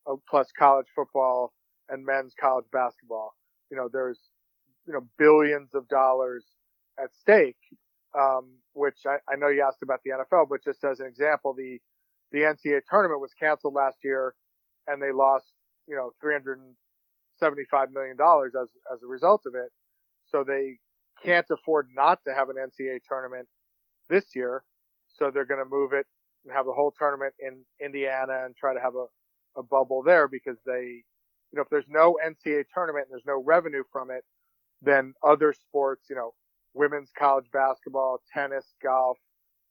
uh, 0.10 0.16
plus 0.30 0.48
college 0.58 0.88
football, 0.96 1.52
and 1.92 2.06
men's 2.06 2.34
college 2.40 2.66
basketball. 2.72 3.36
You 3.70 3.78
know, 3.78 3.90
there's, 3.92 4.20
you 4.88 4.94
know, 4.94 5.08
billions 5.20 5.76
of 5.76 5.88
dollars 5.88 6.46
at 6.98 7.14
stake, 7.14 7.60
um, 8.18 8.56
which 8.74 8.98
I, 9.06 9.18
I 9.32 9.36
know 9.38 9.50
you 9.50 9.64
asked 9.66 9.84
about 9.84 10.00
the 10.04 10.12
NFL, 10.12 10.48
but 10.50 10.64
just 10.64 10.84
as 10.84 11.00
an 11.00 11.06
example, 11.06 11.54
the, 11.54 11.78
the 12.32 12.40
NCAA 12.40 12.82
tournament 12.90 13.22
was 13.22 13.34
canceled 13.40 13.76
last 13.76 13.98
year 14.04 14.34
and 14.88 15.02
they 15.02 15.12
lost, 15.12 15.46
you 15.88 15.96
know, 15.96 16.12
$375 16.24 17.92
million 17.94 18.18
as, 18.20 18.70
as 18.92 19.04
a 19.04 19.08
result 19.08 19.44
of 19.46 19.54
it. 19.54 19.70
So 20.28 20.44
they 20.46 20.80
can't 21.24 21.46
afford 21.52 21.90
not 21.94 22.20
to 22.26 22.34
have 22.34 22.50
an 22.50 22.56
NCAA 22.56 23.00
tournament 23.08 23.48
this 24.10 24.36
year. 24.36 24.64
So 25.10 25.30
they're 25.32 25.46
going 25.46 25.64
to 25.64 25.70
move 25.70 25.92
it 25.94 26.06
and 26.46 26.54
have 26.54 26.66
the 26.66 26.74
whole 26.74 26.94
tournament 26.98 27.34
in 27.40 27.64
Indiana 27.84 28.46
and 28.46 28.56
try 28.56 28.74
to 28.74 28.80
have 28.80 28.96
a, 28.96 29.60
a 29.60 29.64
bubble 29.64 30.04
there 30.04 30.28
because 30.28 30.58
they 30.66 31.04
you 31.52 31.58
know, 31.58 31.64
if 31.64 31.70
there's 31.70 31.86
no 31.90 32.18
NCAA 32.26 32.64
tournament 32.74 33.08
and 33.08 33.12
there's 33.14 33.26
no 33.26 33.42
revenue 33.44 33.84
from 33.92 34.10
it, 34.12 34.24
then 34.82 35.14
other 35.24 35.54
sports, 35.54 36.06
you 36.10 36.16
know, 36.16 36.34
women's 36.74 37.12
college 37.18 37.46
basketball, 37.52 38.22
tennis, 38.34 38.66
golf, 38.82 39.18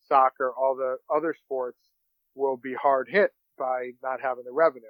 soccer, 0.08 0.52
all 0.52 0.76
the 0.76 0.96
other 1.14 1.34
sports 1.34 1.78
will 2.34 2.56
be 2.56 2.74
hard 2.74 3.08
hit 3.10 3.30
by 3.58 3.90
not 4.02 4.20
having 4.20 4.44
the 4.44 4.52
revenue. 4.52 4.84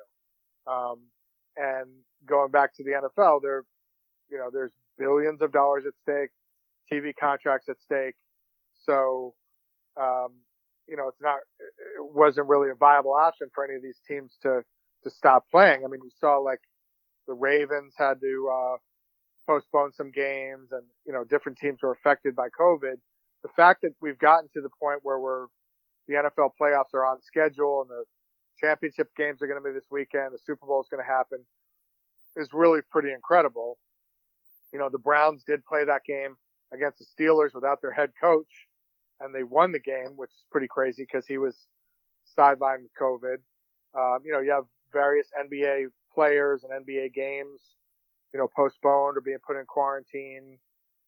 Um, 0.66 1.02
and 1.56 1.88
going 2.26 2.50
back 2.50 2.74
to 2.76 2.84
the 2.84 2.90
NFL, 2.90 3.40
there, 3.42 3.64
you 4.30 4.38
know, 4.38 4.50
there's 4.52 4.72
billions 4.98 5.42
of 5.42 5.52
dollars 5.52 5.84
at 5.86 5.94
stake, 6.02 6.30
TV 6.92 7.12
contracts 7.18 7.68
at 7.68 7.80
stake. 7.80 8.14
So, 8.84 9.34
um, 10.00 10.34
you 10.88 10.96
know, 10.96 11.08
it's 11.08 11.20
not, 11.20 11.36
it 11.58 12.14
wasn't 12.14 12.48
really 12.48 12.70
a 12.70 12.74
viable 12.74 13.14
option 13.14 13.48
for 13.54 13.64
any 13.64 13.74
of 13.76 13.82
these 13.82 14.00
teams 14.06 14.36
to, 14.42 14.62
to 15.04 15.10
stop 15.10 15.44
playing. 15.50 15.84
I 15.84 15.88
mean, 15.88 16.00
you 16.02 16.10
saw 16.18 16.38
like 16.38 16.60
the 17.30 17.34
Ravens 17.38 17.94
had 17.96 18.20
to, 18.20 18.50
uh, 18.52 18.76
postpone 19.46 19.92
some 19.92 20.10
games 20.10 20.72
and, 20.72 20.82
you 21.06 21.12
know, 21.12 21.22
different 21.22 21.58
teams 21.58 21.78
were 21.80 21.92
affected 21.92 22.34
by 22.34 22.48
COVID. 22.50 22.96
The 23.42 23.48
fact 23.54 23.82
that 23.82 23.94
we've 24.02 24.18
gotten 24.18 24.48
to 24.54 24.60
the 24.60 24.68
point 24.82 24.98
where 25.02 25.20
we're, 25.20 25.46
the 26.08 26.14
NFL 26.14 26.50
playoffs 26.60 26.92
are 26.92 27.06
on 27.06 27.22
schedule 27.22 27.82
and 27.82 27.90
the 27.90 28.02
championship 28.58 29.08
games 29.16 29.40
are 29.40 29.46
going 29.46 29.62
to 29.62 29.64
be 29.66 29.72
this 29.72 29.86
weekend, 29.90 30.34
the 30.34 30.42
Super 30.44 30.66
Bowl 30.66 30.80
is 30.80 30.88
going 30.90 31.02
to 31.02 31.08
happen 31.08 31.38
is 32.36 32.48
really 32.52 32.80
pretty 32.90 33.12
incredible. 33.12 33.78
You 34.72 34.80
know, 34.80 34.88
the 34.90 34.98
Browns 34.98 35.44
did 35.46 35.64
play 35.64 35.84
that 35.84 36.02
game 36.04 36.36
against 36.72 36.98
the 36.98 37.06
Steelers 37.06 37.54
without 37.54 37.80
their 37.80 37.92
head 37.92 38.10
coach 38.20 38.66
and 39.20 39.34
they 39.34 39.42
won 39.42 39.72
the 39.72 39.80
game, 39.80 40.16
which 40.16 40.30
is 40.30 40.44
pretty 40.50 40.68
crazy 40.68 41.02
because 41.02 41.26
he 41.26 41.38
was 41.38 41.66
sidelined 42.38 42.82
with 42.82 42.92
COVID. 43.00 43.36
Um, 43.94 44.20
you 44.24 44.32
know, 44.32 44.40
you 44.40 44.50
have 44.50 44.64
various 44.92 45.28
NBA 45.38 45.86
players 46.12 46.64
and 46.64 46.86
NBA 46.86 47.14
games, 47.14 47.60
you 48.32 48.40
know, 48.40 48.48
postponed 48.54 49.16
or 49.16 49.20
being 49.20 49.38
put 49.46 49.56
in 49.56 49.64
quarantine. 49.66 50.58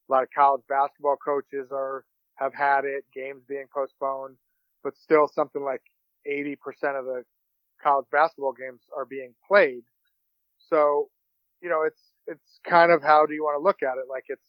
A 0.09 0.13
lot 0.13 0.23
of 0.23 0.29
college 0.35 0.63
basketball 0.69 1.17
coaches 1.17 1.69
are, 1.73 2.05
have 2.37 2.55
had 2.55 2.85
it, 2.85 3.05
games 3.15 3.43
being 3.49 3.67
postponed, 3.73 4.37
but 4.83 4.97
still 4.97 5.29
something 5.29 5.63
like 5.63 5.83
80% 6.29 6.57
of 6.99 7.05
the 7.05 7.25
college 7.83 8.07
basketball 8.11 8.53
games 8.53 8.81
are 8.97 9.05
being 9.05 9.35
played. 9.47 9.83
So, 10.69 11.09
you 11.61 11.69
know, 11.69 11.83
it's, 11.83 12.01
it's 12.27 12.61
kind 12.69 12.93
of 12.93 13.03
how 13.03 13.27
do 13.27 13.35
you 13.35 13.43
want 13.43 13.59
to 13.59 13.65
look 13.65 13.83
at 13.83 13.99
it? 13.99 14.09
Like 14.09 14.25
it's, 14.29 14.43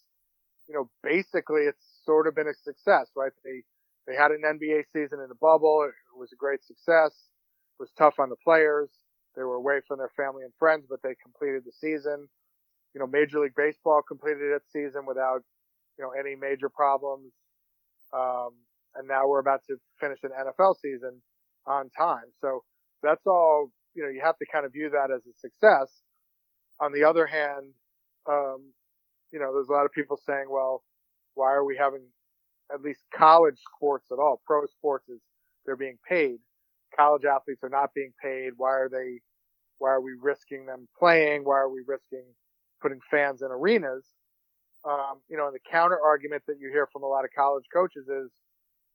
you 0.68 0.76
know, 0.76 0.90
basically 1.04 1.62
it's 1.62 1.86
sort 2.06 2.28
of 2.28 2.36
been 2.36 2.48
a 2.48 2.54
success, 2.54 3.10
right? 3.16 3.32
They, 3.44 3.64
they 4.08 4.16
had 4.16 4.32
an 4.32 4.42
NBA 4.46 4.84
season 4.94 5.20
in 5.20 5.30
the 5.30 5.36
bubble. 5.40 5.84
It 5.88 6.20
was 6.20 6.32
a 6.32 6.36
great 6.36 6.64
success. 6.64 7.12
It 7.80 7.82
was 7.82 7.92
tough 7.98 8.16
on 8.20 8.30
the 8.30 8.36
players. 8.44 8.90
They 9.36 9.44
were 9.44 9.56
away 9.56 9.82
from 9.88 9.98
their 9.98 10.12
family 10.16 10.44
and 10.44 10.54
friends, 10.60 10.86
but 10.90 11.02
they 11.04 11.16
completed 11.22 11.64
the 11.66 11.72
season. 11.72 12.28
You 12.94 13.00
know, 13.00 13.08
Major 13.08 13.40
League 13.40 13.56
Baseball 13.56 14.02
completed 14.08 14.54
its 14.56 14.72
season 14.72 15.06
without, 15.08 15.42
you 15.98 16.06
know, 16.06 16.12
any 16.12 16.36
major 16.36 16.70
problems. 16.70 17.34
Um, 18.14 18.52
and 18.96 19.08
now 19.08 19.28
we're 19.28 19.40
about 19.40 19.62
to 19.68 19.78
finish 20.00 20.20
an 20.24 20.30
NFL 20.30 20.76
season 20.82 21.22
on 21.66 21.90
time. 21.90 22.30
So 22.42 22.64
that's 23.02 23.26
all, 23.26 23.72
you 23.96 24.04
know, 24.04 24.10
you 24.10 24.22
have 24.24 24.38
to 24.38 24.46
kind 24.52 24.66
of 24.66 24.74
view 24.74 24.92
that 24.92 25.12
as 25.14 25.22
a 25.26 25.34
success. 25.40 25.90
On 26.80 26.92
the 26.92 27.04
other 27.04 27.26
hand, 27.26 27.74
um, 28.30 28.74
you 29.32 29.40
know, 29.40 29.54
there's 29.54 29.70
a 29.70 29.74
lot 29.74 29.86
of 29.86 29.92
people 29.92 30.20
saying, 30.26 30.46
well, 30.50 30.84
why 31.34 31.52
are 31.52 31.66
we 31.66 31.76
having 31.78 32.06
at 32.72 32.82
least 32.82 33.02
college 33.14 33.58
sports 33.76 34.08
at 34.12 34.20
all? 34.20 34.42
Pro 34.46 34.66
sports 34.68 35.10
is 35.10 35.20
they're 35.66 35.76
being 35.76 35.98
paid. 36.08 36.38
College 36.96 37.24
athletes 37.26 37.64
are 37.64 37.70
not 37.70 37.94
being 37.94 38.14
paid. 38.22 38.52
Why 38.58 38.72
are 38.72 38.90
they? 38.90 39.20
Why 39.80 39.90
are 39.90 40.02
we 40.02 40.12
risking 40.22 40.66
them 40.66 40.88
playing? 40.98 41.44
Why 41.44 41.58
are 41.58 41.70
we 41.70 41.82
risking 41.86 42.24
putting 42.82 43.00
fans 43.10 43.42
in 43.42 43.50
arenas? 43.52 44.06
Um, 44.86 45.22
you 45.30 45.38
know, 45.38 45.48
and 45.48 45.56
the 45.56 45.72
counter 45.72 45.98
argument 46.04 46.44
that 46.48 46.58
you 46.60 46.70
hear 46.70 46.88
from 46.92 47.04
a 47.04 47.08
lot 47.08 47.24
of 47.24 47.32
college 47.36 47.66
coaches 47.74 48.08
is 48.08 48.32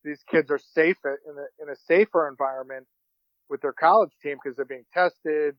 these 0.04 0.22
kids 0.30 0.50
are 0.50 0.58
safe 0.58 0.98
in 1.04 1.34
a, 1.36 1.62
in 1.62 1.70
a 1.70 1.76
safer 1.86 2.28
environment 2.28 2.86
with 3.48 3.62
their 3.62 3.72
college 3.72 4.12
team 4.22 4.36
because 4.42 4.56
they're 4.56 4.64
being 4.64 4.84
tested. 4.92 5.56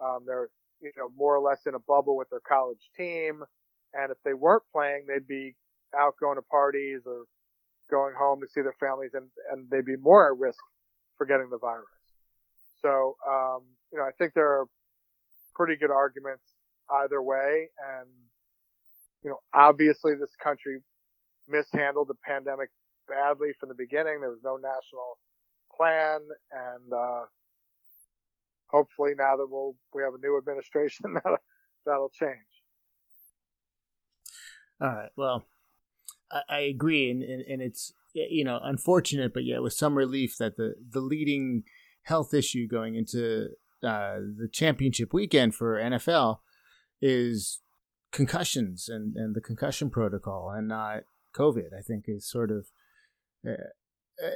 Um, 0.00 0.24
they're, 0.26 0.48
you 0.80 0.90
know, 0.96 1.08
more 1.16 1.36
or 1.36 1.40
less 1.40 1.60
in 1.66 1.74
a 1.74 1.78
bubble 1.78 2.16
with 2.16 2.28
their 2.30 2.42
college 2.46 2.90
team. 2.96 3.42
And 3.94 4.10
if 4.10 4.18
they 4.24 4.34
weren't 4.34 4.64
playing, 4.74 5.04
they'd 5.06 5.26
be 5.26 5.54
out 5.96 6.14
going 6.20 6.36
to 6.36 6.42
parties 6.42 7.02
or 7.06 7.24
going 7.90 8.14
home 8.18 8.40
to 8.40 8.48
see 8.48 8.62
their 8.62 8.74
families 8.80 9.10
and, 9.14 9.28
and 9.50 9.68
they'd 9.70 9.84
be 9.84 9.96
more 10.00 10.32
at 10.32 10.38
risk 10.38 10.58
for 11.16 11.26
getting 11.26 11.50
the 11.50 11.58
virus. 11.58 11.86
So, 12.80 13.16
um, 13.28 13.62
you 13.92 13.98
know, 13.98 14.04
I 14.04 14.10
think 14.18 14.34
there 14.34 14.48
are 14.48 14.66
pretty 15.54 15.76
good 15.76 15.90
arguments 15.90 16.44
either 17.02 17.22
way. 17.22 17.68
And, 17.98 18.08
you 19.22 19.30
know, 19.30 19.38
obviously 19.54 20.14
this 20.14 20.34
country 20.42 20.78
mishandled 21.48 22.08
the 22.08 22.16
pandemic 22.24 22.70
badly 23.08 23.52
from 23.58 23.68
the 23.68 23.74
beginning. 23.74 24.20
There 24.20 24.30
was 24.30 24.42
no 24.44 24.56
national 24.56 25.18
plan 25.76 26.20
and, 26.50 26.92
uh, 26.92 27.22
hopefully 28.68 29.12
now 29.16 29.36
that 29.36 29.46
we'll, 29.48 29.76
we 29.94 30.02
have 30.02 30.14
a 30.14 30.18
new 30.18 30.38
administration 30.38 31.14
that'll, 31.14 31.38
that'll 31.86 32.10
change. 32.10 32.38
All 34.80 34.88
right. 34.88 35.10
Well, 35.16 35.44
I, 36.30 36.42
I 36.48 36.58
agree, 36.60 37.10
and, 37.10 37.22
and, 37.22 37.42
and 37.42 37.62
it's 37.62 37.92
you 38.14 38.44
know 38.44 38.58
unfortunate, 38.62 39.32
but 39.32 39.44
yeah, 39.44 39.58
with 39.58 39.72
some 39.72 39.96
relief 39.96 40.36
that 40.38 40.56
the 40.56 40.74
the 40.90 41.00
leading 41.00 41.64
health 42.04 42.34
issue 42.34 42.66
going 42.66 42.94
into 42.94 43.48
uh, 43.82 44.16
the 44.38 44.48
championship 44.50 45.12
weekend 45.12 45.54
for 45.54 45.78
NFL 45.78 46.38
is 47.00 47.60
concussions 48.12 48.88
and, 48.88 49.16
and 49.16 49.34
the 49.34 49.40
concussion 49.40 49.90
protocol 49.90 50.50
and 50.54 50.68
not 50.68 51.02
COVID. 51.34 51.74
I 51.76 51.82
think 51.82 52.04
is 52.06 52.28
sort 52.28 52.50
of 52.50 52.66
uh, 53.46 53.52
uh, 54.22 54.30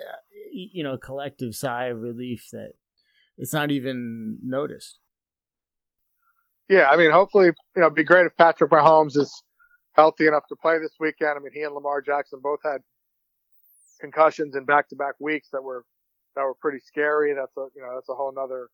you 0.52 0.82
know 0.82 0.94
a 0.94 0.98
collective 0.98 1.54
sigh 1.54 1.86
of 1.86 2.00
relief 2.00 2.48
that 2.52 2.72
it's 3.36 3.52
not 3.52 3.70
even 3.70 4.38
noticed. 4.42 4.98
Yeah, 6.68 6.88
I 6.90 6.96
mean, 6.96 7.12
hopefully, 7.12 7.46
you 7.46 7.52
know, 7.76 7.86
it'd 7.86 7.94
be 7.94 8.02
great 8.02 8.26
if 8.26 8.36
Patrick 8.36 8.72
Mahomes 8.72 9.16
is 9.16 9.42
healthy 9.92 10.26
enough 10.26 10.46
to 10.48 10.56
play 10.56 10.78
this 10.78 10.94
weekend. 10.98 11.30
I 11.36 11.38
mean, 11.38 11.52
he 11.54 11.62
and 11.62 11.74
Lamar 11.74 12.00
Jackson 12.00 12.40
both 12.42 12.58
had 12.64 12.80
concussions 14.00 14.56
in 14.56 14.64
back-to-back 14.64 15.14
weeks 15.20 15.48
that 15.52 15.62
were 15.62 15.84
that 16.34 16.42
were 16.42 16.54
pretty 16.54 16.78
scary. 16.80 17.34
That's 17.34 17.56
a 17.56 17.66
you 17.74 17.82
know 17.82 17.94
that's 17.94 18.08
a 18.08 18.14
whole 18.14 18.32
other 18.38 18.68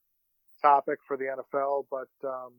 topic 0.61 0.99
for 1.07 1.17
the 1.17 1.25
NFL. 1.25 1.87
But 1.91 2.29
um, 2.29 2.53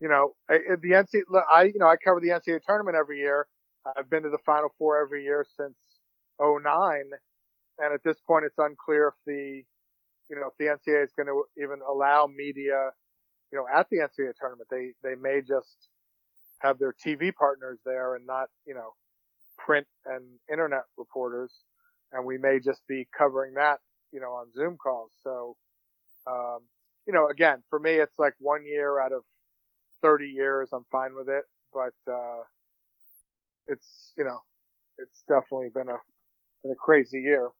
you 0.00 0.08
know, 0.08 0.34
the 0.48 0.90
NCAA, 0.90 1.42
I 1.52 1.64
you 1.64 1.78
know 1.78 1.86
I 1.86 1.96
cover 1.96 2.20
the 2.20 2.28
NCAA 2.28 2.60
tournament 2.66 2.96
every 2.96 3.18
year. 3.18 3.46
I've 3.96 4.10
been 4.10 4.22
to 4.24 4.30
the 4.30 4.38
Final 4.44 4.70
Four 4.78 5.00
every 5.00 5.24
year 5.24 5.44
since 5.56 5.76
09, 6.38 6.64
and 7.78 7.94
at 7.94 8.02
this 8.04 8.16
point, 8.26 8.44
it's 8.44 8.58
unclear 8.58 9.08
if 9.08 9.14
the 9.26 9.62
you 10.28 10.36
know 10.36 10.48
if 10.48 10.56
the 10.58 10.66
NCAA 10.66 11.04
is 11.04 11.12
going 11.16 11.26
to 11.26 11.44
even 11.62 11.80
allow 11.88 12.26
media, 12.26 12.90
you 13.52 13.58
know, 13.58 13.66
at 13.72 13.86
the 13.90 13.98
NCAA 13.98 14.32
tournament. 14.38 14.68
They 14.70 14.92
they 15.02 15.14
may 15.14 15.40
just 15.40 15.88
have 16.60 16.78
their 16.78 16.94
TV 17.04 17.34
partners 17.34 17.78
there 17.84 18.14
and 18.16 18.26
not, 18.26 18.48
you 18.66 18.74
know, 18.74 18.92
print 19.64 19.86
and 20.06 20.24
internet 20.50 20.82
reporters. 20.96 21.52
And 22.12 22.24
we 22.24 22.38
may 22.38 22.58
just 22.58 22.80
be 22.88 23.06
covering 23.16 23.54
that, 23.54 23.78
you 24.12 24.20
know, 24.20 24.32
on 24.32 24.52
Zoom 24.52 24.76
calls. 24.76 25.12
So, 25.22 25.56
um, 26.26 26.60
you 27.06 27.12
know, 27.12 27.28
again, 27.28 27.62
for 27.70 27.78
me, 27.78 27.92
it's 27.92 28.18
like 28.18 28.34
one 28.38 28.64
year 28.64 29.00
out 29.00 29.12
of 29.12 29.22
30 30.02 30.26
years. 30.26 30.70
I'm 30.72 30.84
fine 30.90 31.14
with 31.14 31.28
it, 31.28 31.44
but, 31.72 31.94
uh, 32.12 32.42
it's, 33.68 34.12
you 34.16 34.24
know, 34.24 34.40
it's 34.98 35.22
definitely 35.28 35.68
been 35.72 35.88
a, 35.88 35.98
been 36.62 36.72
a 36.72 36.76
crazy 36.76 37.20
year. 37.20 37.50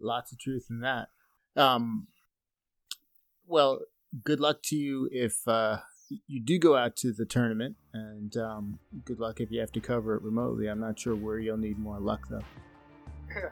Lots 0.00 0.30
of 0.30 0.38
truth 0.38 0.66
in 0.70 0.80
that. 0.80 1.08
Um, 1.56 2.06
well, 3.46 3.80
good 4.22 4.40
luck 4.40 4.62
to 4.64 4.76
you 4.76 5.08
if, 5.10 5.48
uh, 5.48 5.78
you 6.26 6.40
do 6.40 6.58
go 6.58 6.76
out 6.76 6.96
to 6.96 7.12
the 7.12 7.24
tournament, 7.24 7.76
and 7.92 8.36
um, 8.36 8.78
good 9.04 9.18
luck 9.18 9.40
if 9.40 9.50
you 9.50 9.60
have 9.60 9.72
to 9.72 9.80
cover 9.80 10.14
it 10.14 10.22
remotely. 10.22 10.68
I'm 10.68 10.80
not 10.80 10.98
sure 10.98 11.14
where 11.14 11.38
you'll 11.38 11.56
need 11.56 11.78
more 11.78 11.98
luck, 11.98 12.26
though. 12.30 12.42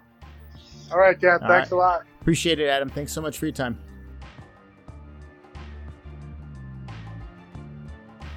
All 0.93 0.99
right, 0.99 1.19
Dan. 1.19 1.41
All 1.43 1.49
thanks 1.49 1.71
right. 1.71 1.77
a 1.77 1.77
lot. 1.77 2.03
Appreciate 2.21 2.61
it, 2.61 2.69
Adam. 2.69 2.89
Thanks 2.89 3.13
so 3.13 3.21
much 3.21 3.39
for 3.39 3.47
your 3.47 3.55
time. 3.55 3.79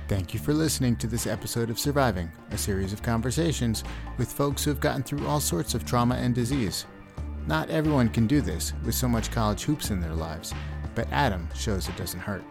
Thank 0.08 0.34
you 0.34 0.40
for 0.40 0.54
listening 0.54 0.96
to 0.98 1.08
this 1.08 1.28
episode 1.28 1.70
of 1.70 1.78
Surviving, 1.78 2.32
a 2.52 2.58
series 2.58 2.94
of 2.94 3.04
conversations 3.04 3.84
with 4.18 4.32
folks 4.32 4.64
who 4.64 4.72
have 4.72 4.80
gotten 4.80 5.04
through 5.04 5.28
all 5.28 5.42
sorts 5.42 5.74
of 5.74 5.86
trauma 5.86 6.16
and 6.16 6.34
disease. 6.34 6.86
Not 7.46 7.70
everyone 7.70 8.08
can 8.10 8.26
do 8.26 8.40
this 8.40 8.72
with 8.86 8.96
so 8.96 9.10
much 9.10 9.32
college 9.32 9.64
hoops 9.64 9.92
in 9.92 10.00
their 10.00 10.14
lives, 10.14 10.54
but 10.96 11.12
Adam 11.12 11.50
shows 11.54 11.90
it 11.90 11.98
doesn't 11.98 12.22
hurt. 12.22 12.44